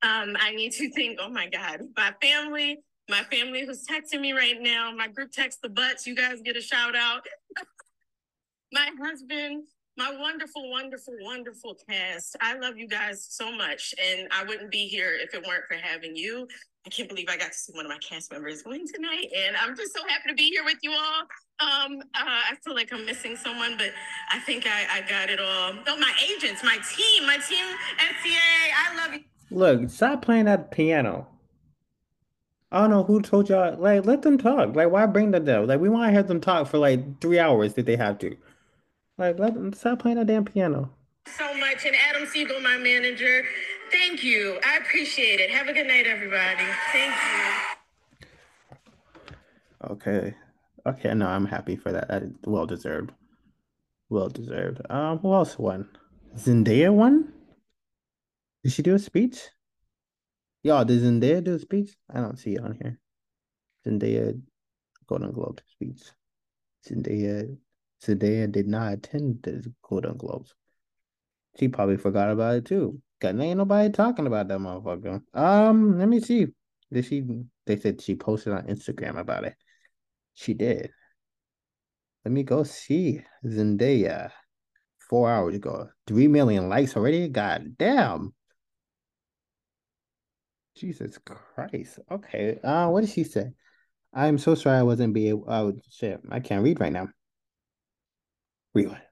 [0.02, 2.78] Um, I need to thank, oh my God, my family,
[3.08, 6.56] my family who's texting me right now, my group text the butts, you guys get
[6.56, 7.22] a shout out.
[8.72, 9.64] my husband,
[9.98, 12.36] my wonderful, wonderful, wonderful cast.
[12.40, 13.92] I love you guys so much.
[14.00, 16.46] And I wouldn't be here if it weren't for having you.
[16.86, 19.26] I can't believe I got to see one of my cast members win tonight.
[19.36, 21.22] And I'm just so happy to be here with you all.
[21.60, 23.90] Um, uh, I feel like I'm missing someone, but
[24.30, 25.74] I think I, I got it all.
[25.88, 27.66] Oh, my agents, my team, my team,
[27.98, 28.36] NCA,
[28.76, 29.20] I love you.
[29.50, 31.26] Look, stop playing that piano.
[32.70, 33.76] I don't know who told y'all.
[33.76, 34.76] Like, let them talk.
[34.76, 35.66] Like, why bring them there?
[35.66, 38.36] Like, we want to hear them talk for like three hours if they have to.
[39.18, 40.90] Like, let them stop playing that damn piano.
[41.36, 43.42] So much, and Adam Siegel, my manager.
[43.90, 44.60] Thank you.
[44.64, 45.50] I appreciate it.
[45.50, 46.64] Have a good night, everybody.
[46.92, 47.14] Thank
[49.82, 49.90] you.
[49.90, 50.34] Okay.
[50.86, 52.08] Okay, no, I'm happy for that.
[52.08, 53.10] That is well deserved.
[54.08, 54.80] Well deserved.
[54.88, 55.88] Um, who else won?
[56.36, 57.32] Zendaya won?
[58.62, 59.40] Did she do a speech?
[60.62, 61.96] Y'all, did Zendaya do a speech?
[62.12, 62.98] I don't see it on here.
[63.86, 64.40] Zendaya
[65.06, 66.02] Golden Globe speech.
[66.88, 67.56] Zendaya
[68.02, 70.54] Zendaya did not attend the Golden Globes.
[71.58, 73.00] She probably forgot about it too.
[73.20, 75.22] Cause ain't nobody talking about that motherfucker.
[75.34, 76.46] Um, let me see.
[76.92, 77.24] Did she?
[77.66, 79.54] They said she posted on Instagram about it.
[80.34, 80.90] She did.
[82.24, 84.30] Let me go see Zendaya.
[85.08, 87.28] Four hours ago, three million likes already.
[87.28, 88.34] God damn.
[90.76, 91.98] Jesus Christ.
[92.10, 92.60] Okay.
[92.62, 93.52] Uh, what did she say?
[94.12, 95.44] I'm so sorry I wasn't be able.
[95.48, 97.08] Oh shit, I can't read right now.
[98.78, 99.02] Rewind.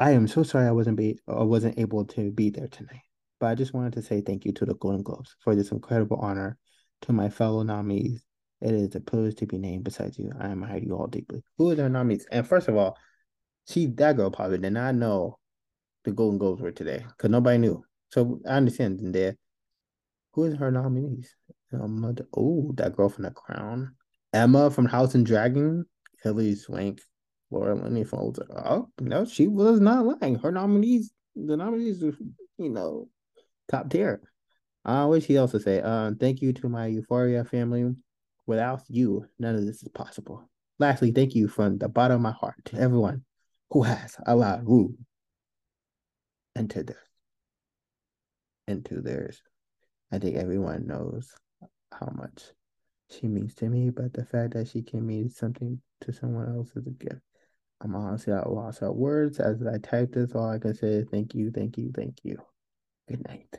[0.00, 3.02] I am so sorry I wasn't be I wasn't able to be there tonight.
[3.38, 6.16] But I just wanted to say thank you to the Golden Globes for this incredible
[6.16, 6.58] honor.
[7.02, 8.24] To my fellow nominees,
[8.60, 10.32] it is a privilege to be named besides you.
[10.40, 11.44] I admire you all deeply.
[11.58, 12.26] Who are their nominees?
[12.32, 12.96] And first of all,
[13.68, 15.38] she that girl probably did not know
[16.04, 17.84] the Golden Globes were today because nobody knew.
[18.08, 19.36] So I understand there.
[20.32, 21.36] Who is her nominees?
[21.72, 23.94] Um, oh, that girl from The Crown,
[24.32, 25.84] Emma from House and Dragon,
[26.22, 27.00] Hilary Swank,
[27.54, 30.34] Laura Linney from Oh no, she was not lying.
[30.36, 33.08] Her nominees, the nominees, you know,
[33.70, 34.20] top tier.
[34.84, 35.80] Uh, what she also say?
[35.80, 37.94] Uh, thank you to my Euphoria family.
[38.46, 40.50] Without you, none of this is possible.
[40.78, 43.24] Lastly, thank you from the bottom of my heart to everyone
[43.70, 44.94] who has allowed Rue
[46.54, 46.96] into this,
[48.68, 49.40] into theirs.
[50.12, 51.30] I think everyone knows
[51.92, 52.42] how much
[53.08, 56.72] she means to me, but the fact that she can mean something to someone else
[56.76, 57.22] is a gift.
[57.84, 60.34] I'm honestly at loss of words as I type this.
[60.34, 62.38] All I can say is thank you, thank you, thank you.
[63.08, 63.58] Good night.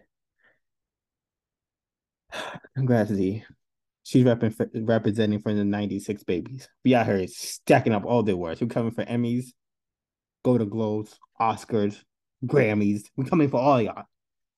[2.76, 3.44] Congrats, Z.
[4.04, 6.68] She's rep- representing for the 96 babies.
[6.84, 8.62] We out here stacking up all the awards.
[8.62, 9.46] We're coming for Emmys,
[10.44, 12.02] Golden Globes, Oscars,
[12.46, 13.04] Grammys.
[13.16, 14.06] We're coming for all y'all.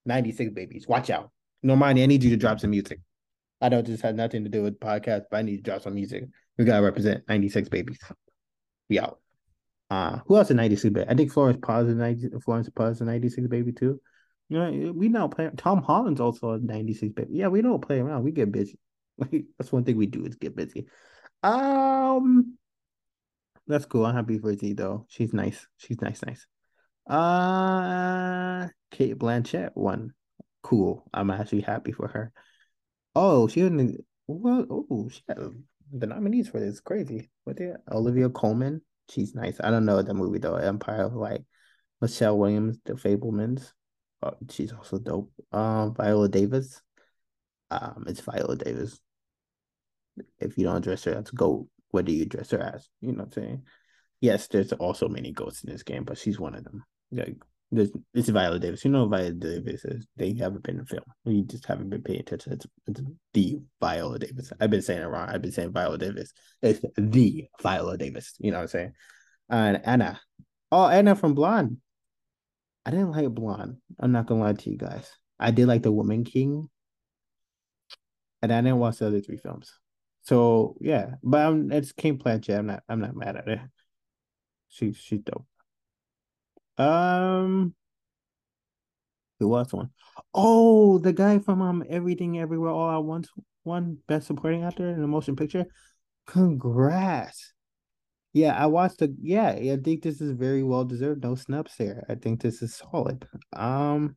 [0.05, 0.87] 96 babies.
[0.87, 1.31] Watch out.
[1.65, 3.01] Normani, I need you to drop some music.
[3.59, 5.95] I know this has nothing to do with podcast, but I need to drop some
[5.95, 6.25] music.
[6.57, 7.99] We gotta represent 96 babies.
[8.89, 9.19] We out.
[9.89, 11.09] Uh who else in 96 baby?
[11.09, 14.01] I think Florence Paz is 90 Florence Paz is 96 baby too.
[14.49, 17.29] You know, we don't play Tom Holland's also a 96 baby.
[17.33, 18.23] Yeah, we don't play around.
[18.23, 18.79] We get busy.
[19.57, 20.87] That's one thing we do is get busy.
[21.43, 22.57] Um,
[23.67, 24.05] that's cool.
[24.05, 25.05] I'm happy for Z though.
[25.09, 25.67] She's nice.
[25.77, 26.47] She's nice, nice.
[27.07, 30.13] Uh, Cate Blanchett one.
[30.63, 31.07] Cool.
[31.13, 32.31] I'm actually happy for her.
[33.15, 34.03] Oh, she didn't.
[34.27, 35.37] Well, oh, she had
[35.91, 36.79] the nominees for this.
[36.79, 37.29] Crazy.
[37.43, 38.81] What the Olivia Colman?
[39.09, 39.57] She's nice.
[39.63, 40.55] I don't know the movie though.
[40.55, 41.41] Empire of Light.
[42.01, 43.71] Michelle Williams, The Fabelmans.
[44.21, 45.31] Oh, she's also dope.
[45.51, 46.81] Um, Viola Davis.
[47.71, 48.99] Um, it's Viola Davis.
[50.39, 52.89] If you don't dress her as goat, what do you dress her as?
[53.01, 53.63] You know what I'm saying?
[54.19, 56.83] Yes, there's also many goats in this game, but she's one of them.
[57.11, 57.37] Like
[57.71, 58.85] there's it's Viola Davis.
[58.85, 61.03] You know Viola Davis is they haven't been in film.
[61.25, 62.53] You just haven't been paying attention.
[62.53, 63.01] It's, it's
[63.33, 64.51] the Viola Davis.
[64.59, 65.29] I've been saying it wrong.
[65.29, 66.31] I've been saying Viola Davis.
[66.61, 68.35] It's the Viola Davis.
[68.39, 68.93] You know what I'm saying?
[69.49, 70.19] And Anna.
[70.71, 71.77] Oh, Anna from Blonde.
[72.85, 73.77] I didn't like Blonde.
[73.99, 75.11] I'm not gonna lie to you guys.
[75.39, 76.69] I did like The Woman King.
[78.41, 79.73] And I didn't watch the other three films.
[80.21, 82.59] So yeah, but I'm, it's Cate Blanchett.
[82.59, 82.83] I'm not.
[82.87, 83.59] I'm not mad at it.
[84.69, 85.45] She she's dope.
[86.77, 87.73] Um,
[89.39, 89.89] who was one?
[90.33, 93.29] Oh, the guy from um Everything Everywhere All at Once
[93.63, 95.65] one best supporting actor in a motion picture.
[96.25, 97.53] Congrats.
[98.33, 101.23] Yeah, I watched the yeah, I think this is very well deserved.
[101.23, 102.05] No snubs there.
[102.09, 103.27] I think this is solid.
[103.53, 104.15] Um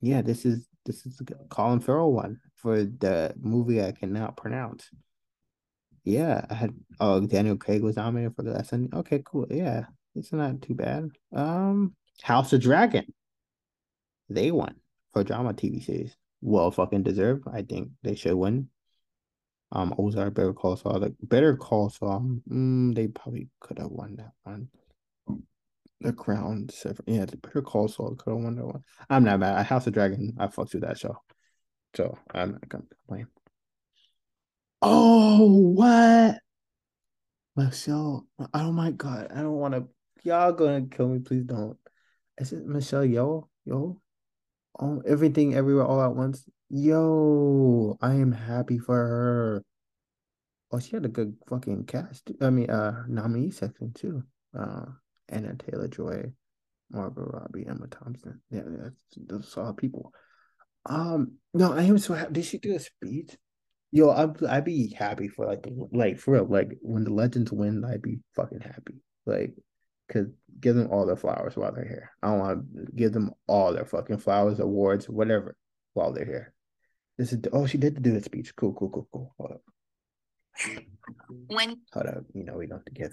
[0.00, 4.88] yeah, this is this is Colin Farrell one for the movie I cannot pronounce.
[6.04, 8.88] Yeah, I had oh Daniel Craig was nominated for the lesson.
[8.92, 9.46] Okay, cool.
[9.50, 11.10] Yeah, it's not too bad.
[11.34, 13.12] Um, House of Dragon.
[14.28, 14.76] They won
[15.12, 16.16] for drama TV series.
[16.40, 17.44] Well, fucking deserved.
[17.52, 18.68] I think they should win.
[19.70, 21.00] Um, Ozark, Better Call Saul.
[21.00, 22.38] The Better Call Saul.
[22.48, 24.68] Mm, they probably could have won that one.
[26.00, 26.68] The Crown,
[27.06, 28.82] yeah, the Better Call Saul could have won that one.
[29.08, 29.64] I'm not mad.
[29.66, 31.16] House of Dragon, I fucked with that show,
[31.94, 33.26] so I'm not gonna complain.
[34.82, 36.40] Oh, what?
[37.56, 38.26] Michelle.
[38.52, 39.28] Oh my god.
[39.30, 39.86] I don't want to.
[40.22, 41.18] Y'all gonna kill me.
[41.20, 41.76] Please don't.
[42.38, 43.48] Is it Michelle Yeoh?
[43.64, 44.00] Yo?
[44.78, 46.48] Oh, everything everywhere all at once.
[46.70, 49.64] Yo, I am happy for her.
[50.70, 52.30] Oh, she had a good fucking cast.
[52.40, 54.22] I mean, uh, nominee section too.
[54.58, 54.86] Uh,
[55.30, 56.32] Anya Taylor-Joy,
[56.90, 58.40] Margot Robbie, Emma Thompson.
[58.50, 60.12] Yeah, that's those solid people.
[60.86, 62.32] Um, no, I am so happy.
[62.32, 63.36] Did she do a speech?
[63.90, 66.46] Yo, I'd I'd be happy for like like for real.
[66.46, 69.02] Like when the Legends win, I'd be fucking happy.
[69.26, 69.54] Like,
[70.12, 70.26] cause
[70.60, 72.10] give them all their flowers while they're here.
[72.22, 75.56] I want to give them all their fucking flowers, awards, whatever,
[75.94, 76.54] while they're here.
[77.18, 78.54] This is oh, she did do a speech.
[78.56, 79.34] Cool, cool, cool, cool.
[79.38, 79.62] Hold up.
[81.48, 83.12] When hold up, you know we don't have to get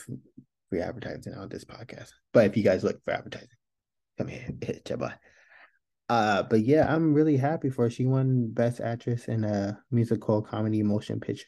[0.69, 2.09] free advertising on this podcast.
[2.33, 3.49] But if you guys look for advertising,
[4.17, 5.17] come here, hit your butt.
[6.07, 7.89] Uh, but yeah, I'm really happy for her.
[7.89, 11.45] She won Best Actress in a musical comedy motion picture.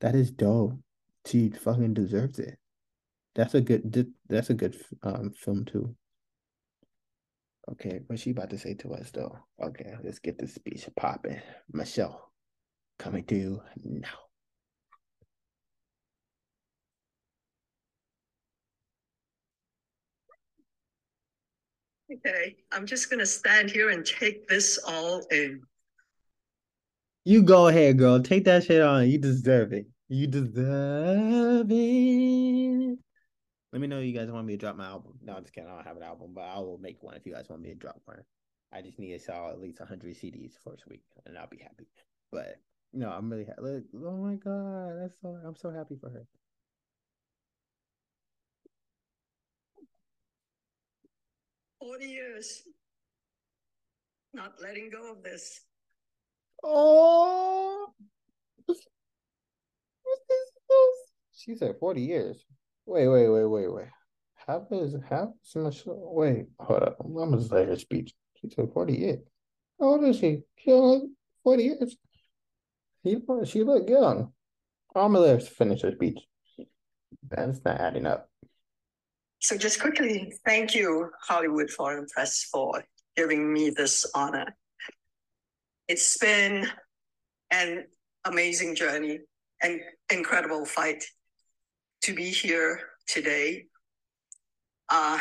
[0.00, 0.74] That is dope.
[1.26, 2.58] She fucking deserves it.
[3.34, 4.12] That's a good.
[4.28, 5.94] That's a good um film too.
[7.70, 9.38] Okay, what's she about to say to us though?
[9.62, 11.40] Okay, let's get this speech popping.
[11.72, 12.32] Michelle,
[12.98, 14.08] coming to you now.
[22.10, 25.60] Okay, I'm just gonna stand here and take this all in.
[27.24, 28.22] You go ahead, girl.
[28.22, 29.10] Take that shit on.
[29.10, 29.86] You deserve it.
[30.08, 32.98] You deserve it.
[33.72, 35.18] Let me know you guys want me to drop my album.
[35.22, 35.68] No, I'm just kidding.
[35.68, 37.68] I don't have an album, but I will make one if you guys want me
[37.68, 38.24] to drop one.
[38.72, 41.86] I just need to sell at least 100 CDs first week, and I'll be happy.
[42.32, 42.56] But
[42.92, 43.60] no, I'm really happy.
[43.62, 45.38] Oh my god, that's so.
[45.46, 46.26] I'm so happy for her.
[51.80, 52.62] 40 years.
[54.34, 55.60] Not letting go of this.
[56.62, 57.86] Oh.
[58.66, 58.88] What's this?
[61.32, 62.44] She said 40 years.
[62.88, 63.86] Wait, wait, wait, wait, wait.
[64.46, 66.10] How is how is Michelle?
[66.14, 66.96] Wait, hold up.
[67.04, 68.14] I'm gonna let her speech.
[68.40, 69.18] She said 40 years.
[69.78, 70.40] How old is she?
[70.56, 71.08] She only
[71.44, 71.96] 40 years.
[73.04, 74.32] She, she look young.
[74.96, 76.18] I'm gonna let her finish her speech.
[77.28, 78.30] That's not adding up.
[79.40, 82.82] So just quickly, thank you, Hollywood Foreign Press, for
[83.18, 84.56] giving me this honor.
[85.88, 86.66] It's been
[87.50, 87.84] an
[88.24, 89.18] amazing journey
[89.62, 89.78] and
[90.10, 91.04] incredible fight
[92.08, 93.66] to be here today.
[94.88, 95.18] Uh,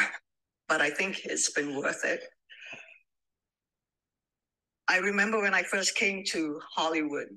[0.70, 2.24] but I think it's been worth it.
[4.88, 7.28] I remember when I first came to Hollywood,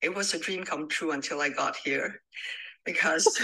[0.00, 2.22] it was a dream come true until I got here
[2.86, 3.26] because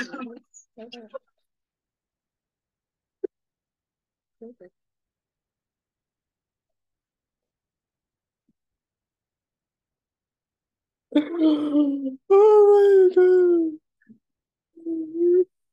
[11.16, 13.89] oh my god.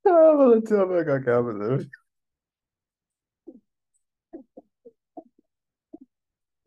[0.06, 1.90] I'm gonna tell I got capitalism.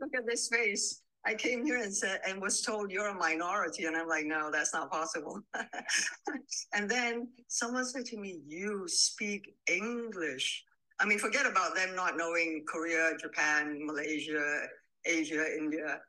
[0.01, 1.03] Look at this face.
[1.26, 4.51] I came here and said and was told you're a minority, and I'm like, no,
[4.51, 5.40] that's not possible.
[6.74, 10.64] and then someone said to me, "You speak English."
[10.98, 14.66] I mean, forget about them not knowing Korea, Japan, Malaysia,
[15.05, 16.01] Asia, India.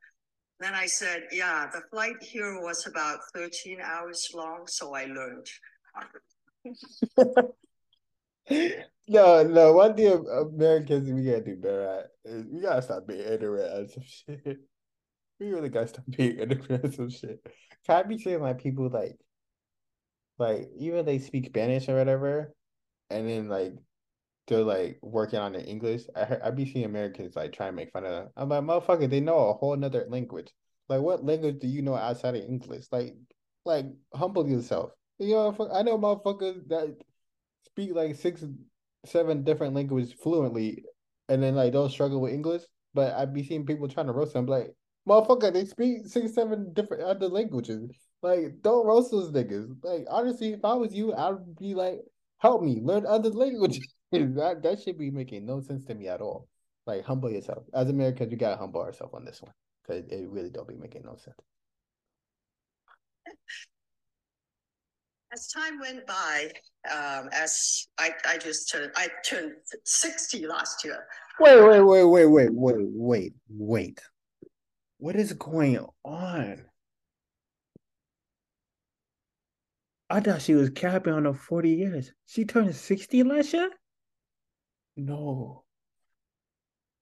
[0.59, 5.47] Then I said, "Yeah, the flight here was about 13 hours long, so I learned."
[9.07, 9.73] no, no.
[9.73, 13.91] One thing Americans we gotta do better at is we gotta stop being ignorant at
[13.91, 14.57] some shit.
[15.39, 17.43] We really gotta stop being ignorant at some shit.
[17.87, 19.17] Can I be saying like people like,
[20.37, 22.53] like even they speak Spanish or whatever,
[23.09, 23.73] and then like
[24.47, 26.03] they're like working on their English.
[26.15, 28.29] I heard, I be seeing Americans like trying to make fun of them.
[28.35, 30.51] I'm like, motherfucker, they know a whole another language.
[30.89, 32.85] Like, what language do you know outside of English?
[32.91, 33.15] Like,
[33.65, 34.91] like humble yourself.
[35.21, 36.95] You know, I know motherfuckers that
[37.65, 38.43] speak like six,
[39.05, 40.83] seven different languages fluently,
[41.29, 42.63] and then like don't struggle with English.
[42.93, 44.73] But I be seeing people trying to roast them, like
[45.07, 47.91] motherfucker, they speak six, seven different other languages.
[48.23, 49.83] Like, don't roast those niggas.
[49.83, 52.01] Like, honestly, if I was you, I'd be like,
[52.39, 53.93] help me learn other languages.
[54.11, 56.47] that that should be making no sense to me at all.
[56.87, 57.63] Like, humble yourself.
[57.73, 59.53] As Americans, we gotta humble ourselves on this one
[59.83, 61.37] because it really don't be making no sense.
[65.33, 66.51] As time went by,
[66.91, 69.53] um, as I, I just turned, I turned
[69.85, 71.05] 60 last year.
[71.39, 74.01] Wait, wait, wait, wait, wait, wait, wait, wait.
[74.97, 76.65] What is going on?
[80.09, 82.11] I thought she was capping on the 40 years.
[82.25, 83.69] She turned 60 last year?
[84.97, 85.63] No.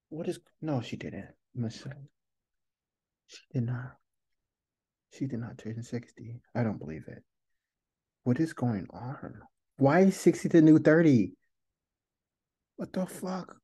[0.10, 1.30] What is no, she didn't.
[3.28, 3.98] She did not.
[5.12, 6.42] She did not turn 60.
[6.54, 7.24] I don't believe it.
[8.24, 9.42] What is going on?
[9.78, 11.32] Why is 60 the new 30?
[12.76, 13.56] What the fuck?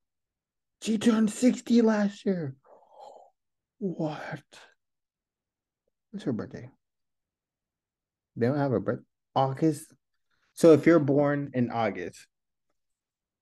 [0.81, 2.55] She turned 60 last year.
[3.79, 4.43] What?
[6.11, 6.69] What's her birthday?
[8.35, 9.01] They don't have a birth
[9.35, 9.93] August.
[10.53, 12.25] So if you're born in August,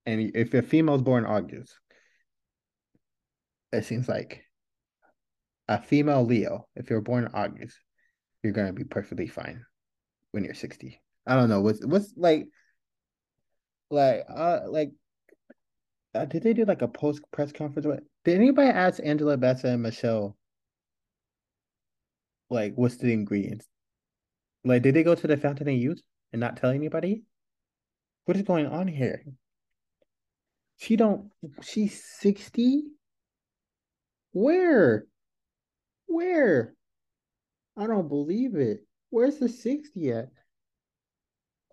[0.06, 1.78] and if a female's born in August,
[3.72, 4.44] it seems like
[5.68, 7.78] a female Leo, if you're born in August,
[8.42, 9.64] you're gonna be perfectly fine
[10.32, 11.00] when you're 60.
[11.26, 12.48] I don't know what's what's like
[13.90, 14.92] like uh like
[16.16, 17.88] uh, did they do like a post press conference?
[17.88, 20.38] What did anybody ask Angela Bassett and Michelle
[22.50, 23.68] like what's the ingredients?
[24.64, 26.02] Like did they go to the fountain and youth
[26.32, 27.24] and not tell anybody?
[28.26, 29.24] What is going on here?
[30.78, 32.84] She don't she's 60?
[34.34, 35.06] Where?
[36.08, 36.74] Where?
[37.78, 38.86] I don't believe it.
[39.10, 40.30] Where's the 60 at?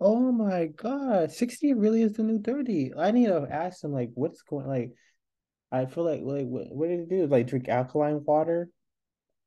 [0.03, 2.91] Oh my god, 60 really is the new 30.
[2.97, 4.93] I need to ask them like what's going like
[5.71, 7.27] I feel like like what, what did they do?
[7.27, 8.69] Like drink alkaline water,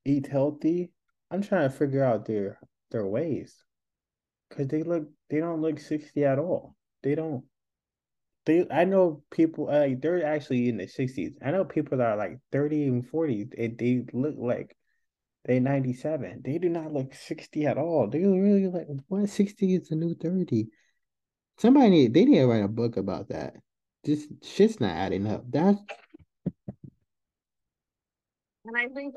[0.05, 0.93] eat healthy.
[1.31, 2.61] I'm trying to figure out their
[2.93, 3.65] their ways.
[4.51, 6.77] Cause they look they don't look 60 at all.
[7.03, 7.45] They don't
[8.47, 11.35] they I know people uh, like they're actually in the 60s.
[11.45, 14.77] I know people that are like 30 and 40 they, they look like
[15.45, 16.41] they 97.
[16.45, 18.09] They do not look 60 at all.
[18.09, 20.69] They really like what 60 is the new 30.
[21.59, 23.55] Somebody need they need to write a book about that.
[24.05, 25.45] Just shit's not adding up.
[25.51, 25.79] That's
[28.65, 29.15] and I think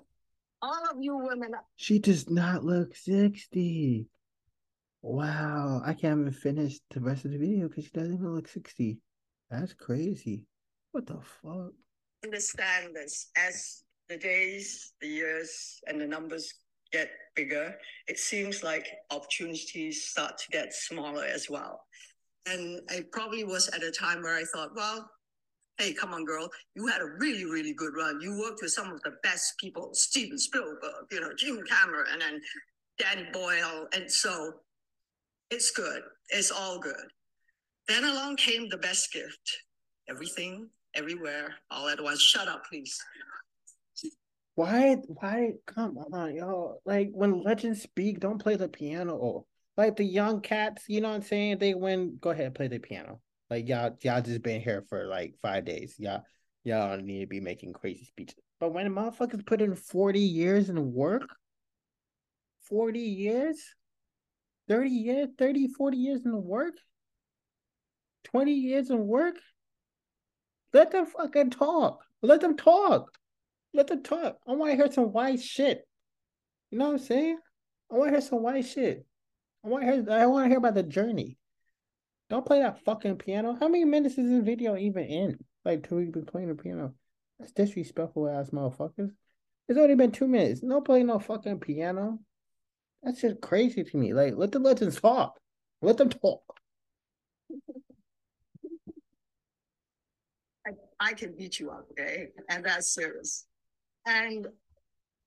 [0.61, 4.07] all of you women she does not look 60.
[5.01, 8.47] Wow, I can't even finish the rest of the video because she doesn't even look
[8.47, 8.99] 60.
[9.49, 10.43] That's crazy.
[10.91, 11.71] What the fuck?
[12.23, 16.53] Understand this as the days, the years, and the numbers
[16.91, 17.75] get bigger,
[18.07, 21.81] it seems like opportunities start to get smaller as well.
[22.47, 25.09] And it probably was at a time where I thought, well,
[25.77, 28.21] hey, come on, girl, you had a really, really good run.
[28.21, 30.79] You worked with some of the best people, Steven Spielberg,
[31.11, 32.41] you know, Jim Cameron, and
[32.97, 33.87] Danny Boyle.
[33.93, 34.53] And so
[35.51, 36.01] it's good.
[36.29, 36.95] It's all good.
[37.87, 39.57] Then along came the best gift
[40.09, 42.21] everything, everywhere, all at once.
[42.21, 42.97] Shut up, please.
[44.57, 44.95] Why?
[45.05, 45.51] Why?
[45.67, 46.81] Come on, y'all!
[46.83, 49.45] Like when legends speak, don't play the piano.
[49.77, 51.59] Like the young cats, you know what I'm saying?
[51.59, 52.17] They win.
[52.19, 53.21] Go ahead, play the piano.
[53.51, 55.93] Like y'all, y'all just been here for like five days.
[55.99, 56.23] Y'all,
[56.63, 58.39] y'all need to be making crazy speeches.
[58.59, 61.29] But when motherfuckers put in 40 years in work,
[62.63, 63.63] 40 years,
[64.69, 66.73] 30 years, 30, 40 years in work,
[68.23, 69.35] 20 years in work,
[70.73, 72.03] let them fucking talk.
[72.23, 73.11] Let them talk.
[73.73, 74.37] Let them talk.
[74.47, 75.87] I want to hear some white shit.
[76.71, 77.37] You know what I'm saying?
[77.91, 79.05] I want to hear some white shit.
[79.63, 80.05] I want to hear.
[80.09, 81.37] I want to hear about the journey.
[82.29, 83.57] Don't play that fucking piano.
[83.59, 85.37] How many minutes is this video even in?
[85.63, 86.93] Like, two weeks been playing the piano.
[87.39, 89.11] That's disrespectful ass motherfuckers.
[89.69, 90.63] It's only been two minutes.
[90.63, 92.19] No play no fucking piano.
[93.03, 94.13] That's just crazy to me.
[94.13, 95.39] Like, let the legends talk.
[95.81, 96.41] Let them talk.
[100.65, 102.27] I, I can beat you up, okay?
[102.49, 103.45] And that's serious.
[104.07, 104.47] And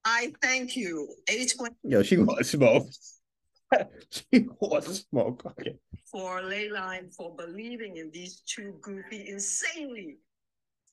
[0.05, 1.69] I thank you, A24.
[1.85, 2.89] Yo, she wants smoke.
[4.11, 5.43] she wants smoke.
[5.47, 5.77] Okay.
[6.11, 10.17] For Leyline for believing in these two goofy, insanely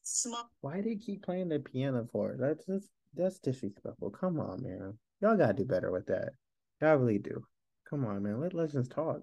[0.04, 0.48] smart.
[0.62, 2.36] Why do you keep playing the piano for?
[2.38, 4.12] That's just that's disrespectful.
[4.12, 4.94] Come on, man.
[5.22, 6.34] Y'all gotta do better with that.
[6.82, 7.42] Y'all really do.
[7.90, 8.42] Come on, man.
[8.42, 9.22] Let legends talk.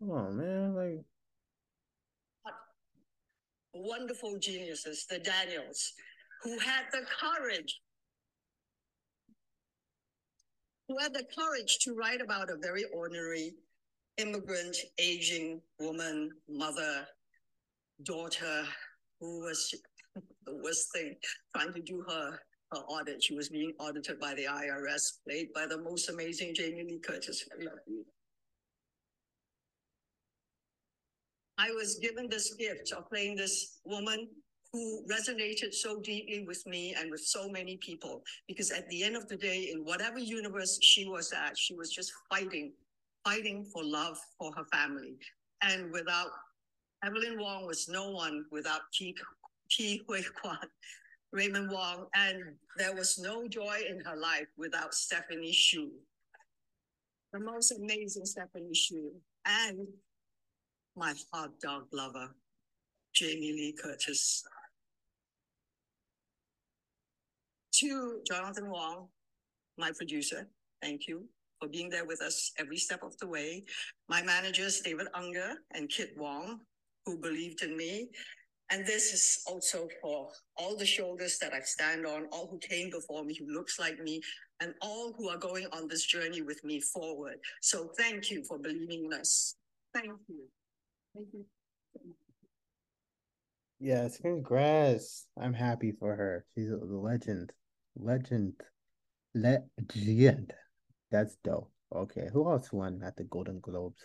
[0.00, 0.74] Come on, man.
[0.74, 1.04] Like
[3.74, 5.92] wonderful geniuses, the Daniels,
[6.42, 7.80] who had the courage,
[10.88, 13.54] who had the courage to write about a very ordinary
[14.18, 17.06] immigrant, aging woman, mother,
[18.04, 18.64] daughter,
[19.20, 19.74] who was
[20.46, 21.16] the worst thing,
[21.54, 22.38] trying to do her,
[22.72, 23.22] her audit.
[23.22, 27.44] She was being audited by the IRS, played by the most amazing Jamie Lee Curtis.
[31.58, 34.28] I was given this gift of playing this woman
[34.76, 38.22] who resonated so deeply with me and with so many people.
[38.46, 41.90] Because at the end of the day, in whatever universe she was at, she was
[41.90, 42.72] just fighting,
[43.24, 45.16] fighting for love for her family.
[45.62, 46.28] And without
[47.02, 49.14] Evelyn Wang was no one without Ki,
[49.72, 50.58] Ke Huy Quan,
[51.34, 52.42] Waymond Wang, and
[52.76, 55.88] there was no joy in her life without Stephanie Hsu.
[57.32, 59.10] The most amazing Stephanie Hsu.
[59.46, 59.86] And
[60.96, 62.28] my hot dog lover,
[63.14, 64.44] Jamie Lee Curtis.
[67.80, 69.06] To Jonathan Wang,
[69.76, 70.48] my producer,
[70.80, 71.28] thank you
[71.60, 73.64] for being there with us every step of the way.
[74.08, 76.60] My managers, David Unger and Kit Wong,
[77.04, 78.08] who believed in me.
[78.70, 82.88] And this is also for all the shoulders that I stand on, all who came
[82.88, 84.22] before me, who looks like me,
[84.60, 87.36] and all who are going on this journey with me forward.
[87.60, 89.54] So thank you for believing in us.
[89.92, 90.48] Thank you.
[91.14, 91.44] Thank you.
[93.78, 95.26] Yes, congrats.
[95.38, 96.46] I'm happy for her.
[96.54, 97.52] She's a legend.
[97.96, 98.54] Legend.
[99.34, 100.52] Legend.
[101.10, 101.70] That's dope.
[101.94, 104.02] Okay, who else won at the Golden Globes?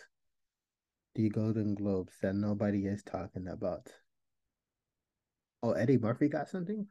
[1.15, 3.87] The Golden Globes that nobody is talking about.
[5.63, 6.87] Oh, Eddie Murphy got something?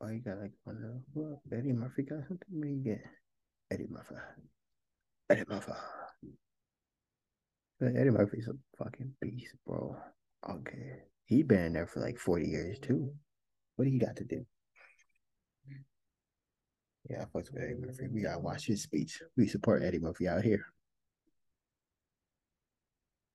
[0.00, 1.02] Oh, you got like one.
[1.14, 2.46] Well, Eddie Murphy got something?
[2.50, 3.02] What do you get?
[3.70, 4.14] Eddie Murphy.
[5.30, 5.72] Eddie Murphy.
[7.80, 9.96] But Eddie Murphy's a fucking beast, bro.
[10.48, 11.02] Okay.
[11.26, 13.12] He been in there for like 40 years too.
[13.78, 14.44] What do you got to do?
[17.08, 18.08] Yeah, I fucks with Eddie Murphy.
[18.08, 19.22] We gotta watch his speech.
[19.36, 20.66] We support Eddie Murphy out here.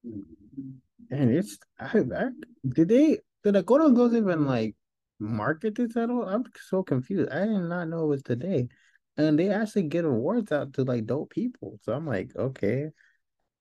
[0.03, 2.25] And it's I, I
[2.67, 4.75] did they did the Golden Globes even like
[5.17, 6.27] market this at all?
[6.27, 7.31] I'm so confused.
[7.31, 8.67] I did not know it was today.
[9.15, 11.79] And they actually get awards out to like dope people.
[11.83, 12.89] So I'm like, okay,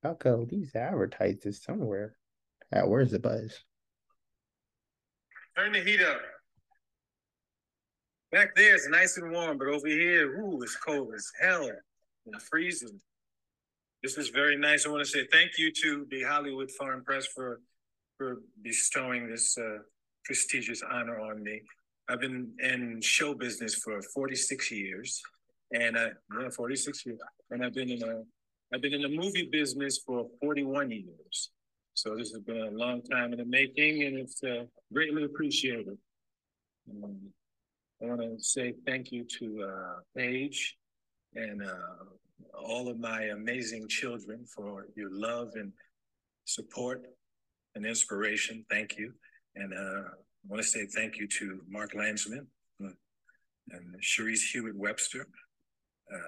[0.02, 2.16] how come these advertise this somewhere?
[2.72, 3.56] At where's the buzz?
[5.56, 6.20] Turn the heat up.
[8.32, 11.68] Back there it's nice and warm, but over here, ooh, it's cold as hell
[12.24, 12.98] and freezing.
[14.02, 14.86] This is very nice.
[14.86, 17.60] I want to say thank you to the Hollywood Foreign Press for
[18.16, 19.78] for bestowing this uh,
[20.24, 21.60] prestigious honor on me.
[22.08, 25.20] I've been in show business for 46 years,
[25.72, 27.20] and I yeah, 46 years,
[27.50, 28.22] and I've been in a
[28.74, 31.50] I've been in the movie business for 41 years.
[31.92, 35.98] So this has been a long time in the making and it's uh, greatly appreciated.
[36.90, 37.18] Um,
[38.02, 40.76] I want to say thank you to uh, Paige
[41.36, 45.72] and uh, all of my amazing children for your love and
[46.44, 47.06] support
[47.76, 48.64] and inspiration.
[48.68, 49.12] Thank you.
[49.54, 49.76] And uh,
[50.08, 52.46] I want to say thank you to Mark Landsman
[52.84, 52.88] uh,
[53.70, 55.28] and Cherise Hewitt Webster.
[56.12, 56.18] Uh,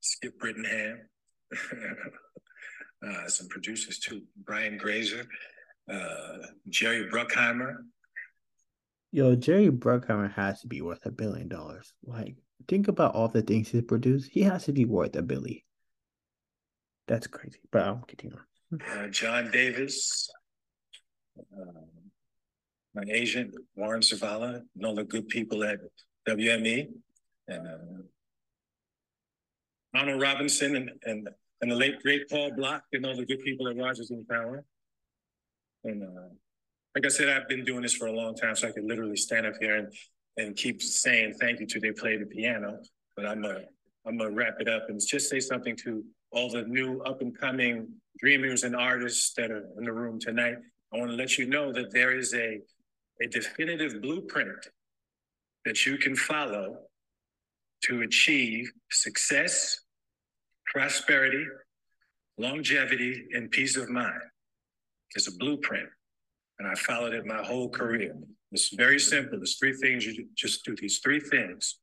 [0.00, 1.00] Skip Brittenham,
[3.06, 5.26] uh, some producers too, Brian Grazer,
[6.70, 7.78] Jerry Bruckheimer.
[9.16, 11.94] Yo, Jerry Bruckheimer has to be worth a billion dollars.
[12.04, 12.36] Like,
[12.68, 14.28] think about all the things he's produced.
[14.30, 15.62] He has to be worth a billion.
[17.08, 17.60] That's crazy.
[17.72, 18.36] But I'll continue.
[18.74, 20.28] Uh, John Davis,
[21.38, 21.80] uh,
[22.94, 25.78] my agent Warren Zavala, and all the good people at
[26.28, 26.88] WME,
[27.48, 28.02] and uh,
[29.94, 31.30] Arnold Robinson and, and,
[31.62, 34.62] and the late great Paul Bloch and all the good people at Rogers and Power.
[35.84, 36.34] And uh,
[36.96, 39.18] like I said, I've been doing this for a long time, so I could literally
[39.18, 39.92] stand up here and
[40.38, 42.78] and keep saying thank you to they play the piano.
[43.14, 43.64] But I'm gonna
[44.06, 47.38] I'm gonna wrap it up and just say something to all the new up and
[47.38, 47.88] coming
[48.18, 50.56] dreamers and artists that are in the room tonight.
[50.90, 52.60] I want to let you know that there is a
[53.22, 54.66] a definitive blueprint
[55.66, 56.78] that you can follow
[57.82, 59.80] to achieve success,
[60.72, 61.44] prosperity,
[62.38, 64.22] longevity, and peace of mind.
[65.14, 65.88] It's a blueprint,
[66.58, 68.16] and I followed it my whole career.
[68.52, 69.38] It's very simple.
[69.38, 70.24] There's three things you do.
[70.34, 71.78] just do these three things.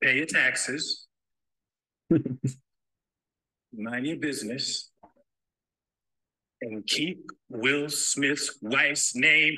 [0.00, 1.06] Pay your taxes,
[2.10, 4.90] mind your business,
[6.62, 7.18] and keep
[7.48, 9.56] Will Smith's wife's name.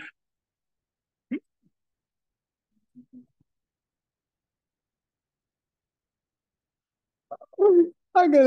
[8.14, 8.46] I get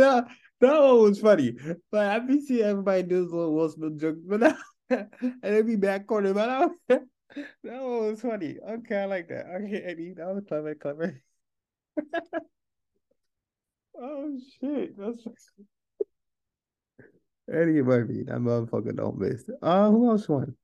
[0.63, 0.81] that.
[0.81, 1.55] One was funny.
[1.91, 4.57] But I be seeing everybody do this little Will Smith joke, but that,
[4.89, 7.01] and it be back corner, but that,
[7.63, 8.57] that one was funny.
[8.67, 9.45] Okay, I like that.
[9.47, 11.21] Okay, Eddie, that was clever, clever.
[13.99, 15.27] oh shit, that's
[17.51, 18.23] Eddie Murphy.
[18.23, 19.43] That motherfucker don't miss.
[19.61, 20.55] Uh, who else won?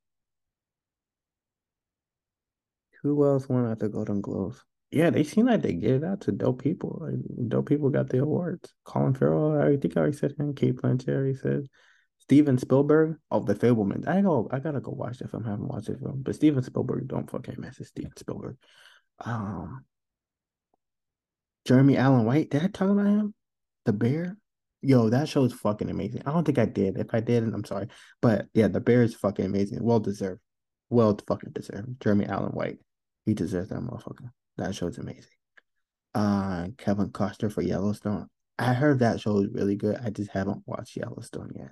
[3.04, 4.64] Who else won at the Golden Globes?
[4.92, 7.00] Yeah, they seem like they get it out to dope people.
[7.02, 8.74] Like dope people got the awards.
[8.86, 10.56] Colin Farrell, I think I already said him.
[10.56, 11.68] Cate Blanchett already said.
[12.20, 14.08] Steven Spielberg of The Fabelman.
[14.08, 15.46] I go, I gotta go watch the film.
[15.46, 18.58] I haven't watched the film, but Steven Spielberg, don't fucking mess with Steven Spielberg.
[19.20, 19.84] Um,
[21.66, 22.50] Jeremy Allen White.
[22.50, 23.34] Did I talk about him?
[23.86, 24.38] The Bear.
[24.82, 26.22] Yo, that show is fucking amazing.
[26.26, 26.98] I don't think I did.
[26.98, 27.88] If I did, I'm sorry.
[28.22, 29.84] But yeah, The Bear is fucking amazing.
[29.84, 30.42] Well deserved.
[30.90, 32.02] Well fucking deserved.
[32.02, 32.80] Jeremy Allen White.
[33.26, 34.32] He deserves that motherfucker.
[34.60, 35.24] That show's amazing.
[36.14, 38.28] Uh, Kevin Costner for Yellowstone.
[38.58, 39.98] I heard that show is really good.
[40.04, 41.72] I just haven't watched Yellowstone yet.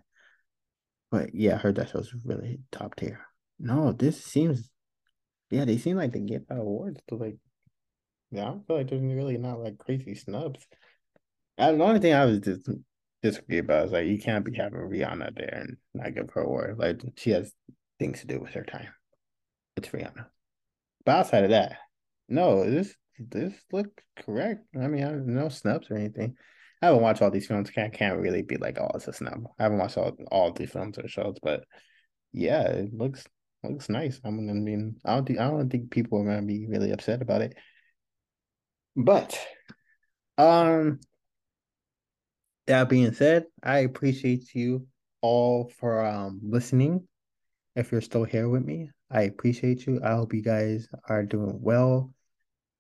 [1.12, 3.20] But yeah, I heard that show's really top tier.
[3.60, 4.70] No, this seems
[5.50, 7.38] yeah, they seem like they get awards to like
[8.32, 10.66] yeah, I feel like there's really not like crazy snubs.
[11.58, 12.70] And the only thing I was just
[13.24, 16.78] disagree about is like you can't be having Rihanna there and not give her award.
[16.78, 17.54] Like she has
[18.00, 18.94] things to do with her time.
[19.76, 20.28] It's Rihanna.
[21.06, 21.78] But outside of that,
[22.30, 24.66] no, this this looked correct.
[24.76, 26.36] I mean, I no snubs or anything.
[26.82, 27.70] I haven't watched all these films.
[27.72, 29.46] Can't can't really be like, oh, it's a snub.
[29.60, 31.64] I haven't watched all all the films or shows, but
[32.34, 33.26] yeah, it looks
[33.64, 34.20] looks nice.
[34.24, 36.92] I mean, I mean, I don't think I don't think people are gonna be really
[36.92, 37.56] upset about it.
[38.96, 39.40] But,
[40.38, 41.00] um,
[42.68, 44.88] that being said, I appreciate you
[45.22, 47.08] all for um listening.
[47.76, 50.00] If you're still here with me, I appreciate you.
[50.04, 52.14] I hope you guys are doing well.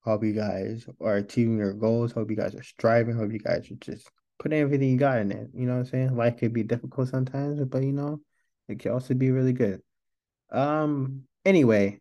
[0.02, 2.12] Hope you guys are achieving your goals.
[2.12, 3.16] Hope you guys are striving.
[3.16, 5.50] Hope you guys are just putting everything you got in it.
[5.54, 6.16] You know what I'm saying?
[6.16, 8.22] Life could be difficult sometimes, but you know,
[8.68, 9.82] it can also be really good.
[10.52, 12.00] Um, anyway,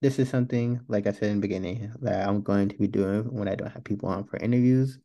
[0.00, 3.24] this is something, like I said in the beginning, that I'm going to be doing
[3.34, 4.98] when I don't have people on for interviews.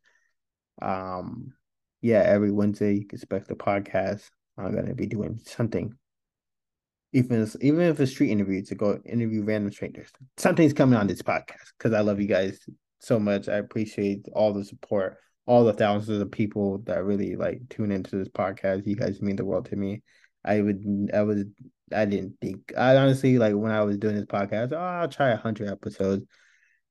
[0.82, 1.54] Um,
[2.02, 4.30] yeah, every Wednesday you can expect the podcast.
[4.58, 5.98] I'm gonna be doing something.
[7.14, 11.08] Even if, even if it's street interview to go interview random strangers, something's coming on
[11.08, 12.60] this podcast because I love you guys
[13.00, 13.50] so much.
[13.50, 18.16] I appreciate all the support, all the thousands of people that really like tune into
[18.16, 18.88] this podcast.
[18.88, 20.04] You guys mean the world to me.
[20.46, 21.44] I would, I was,
[21.94, 22.74] I didn't think.
[22.78, 24.72] I honestly like when I was doing this podcast.
[24.72, 26.26] Oh, I'll try hundred episodes,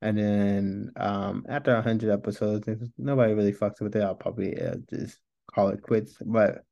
[0.03, 4.77] and then um after hundred episodes, if nobody really fucks with it, I'll probably uh,
[4.93, 5.19] just
[5.53, 6.17] call it quits.
[6.21, 6.63] But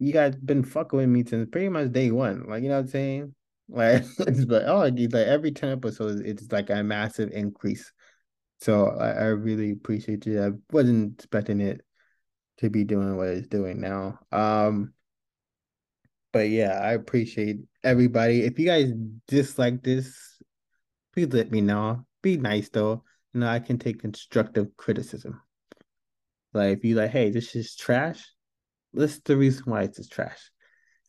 [0.00, 2.46] you guys been fucking with me since pretty much day one.
[2.48, 3.34] Like you know what I'm saying?
[3.72, 7.92] Like it's but oh, like every ten episodes, it's like a massive increase.
[8.58, 10.42] So I, I really appreciate you.
[10.42, 11.80] I wasn't expecting it
[12.58, 14.18] to be doing what it's doing now.
[14.32, 14.92] Um
[16.32, 18.42] but yeah, I appreciate everybody.
[18.42, 18.92] If you guys
[19.28, 20.16] dislike this,
[21.14, 22.04] please let me know.
[22.22, 23.04] Be nice though.
[23.34, 25.40] You know, I can take constructive criticism.
[26.52, 28.24] Like if you like, hey, this is trash,
[28.92, 30.50] list the reason why it's trash.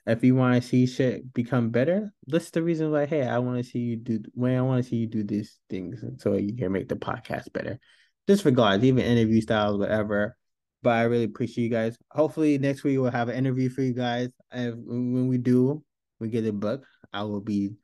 [0.06, 3.58] If you want to see shit become better, list the reason why, hey, I want
[3.58, 6.56] to see you do when I want to see you do these things so you
[6.56, 7.80] can make the podcast better.
[8.28, 10.36] Just regardless, even interview styles, whatever.
[10.84, 11.98] But I really appreciate you guys.
[12.10, 14.30] Hopefully next week we'll have an interview for you guys.
[14.52, 15.84] And when we do,
[16.20, 16.84] we get a book.
[17.14, 17.76] I will be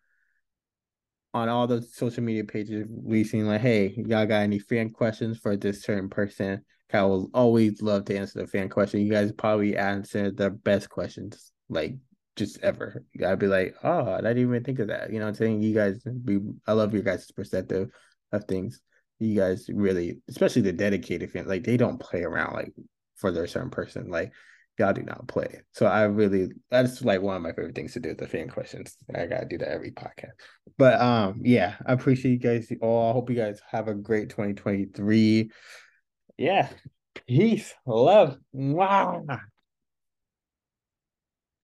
[1.33, 5.55] on all the social media pages releasing like, hey, y'all got any fan questions for
[5.55, 6.65] this certain person?
[6.93, 9.01] I will always love to answer the fan question.
[9.01, 11.95] You guys probably answer the best questions, like
[12.35, 13.03] just ever.
[13.25, 15.11] I'd be like, oh, I didn't even think of that.
[15.11, 15.61] You know what I'm saying?
[15.61, 17.89] You guys be I love your guys' perspective
[18.31, 18.81] of things
[19.19, 22.73] you guys really, especially the dedicated fans, like they don't play around like
[23.15, 24.09] for their certain person.
[24.09, 24.31] Like
[24.77, 25.61] y'all do not play.
[25.71, 28.49] So I really that's like one of my favorite things to do with the fan
[28.49, 28.95] questions.
[29.13, 30.33] I gotta do that every podcast.
[30.77, 33.09] But um yeah, I appreciate you guys all.
[33.09, 35.49] I hope you guys have a great 2023.
[36.37, 36.69] Yeah.
[37.27, 37.73] Peace.
[37.85, 38.37] Love.
[38.53, 39.25] Wow.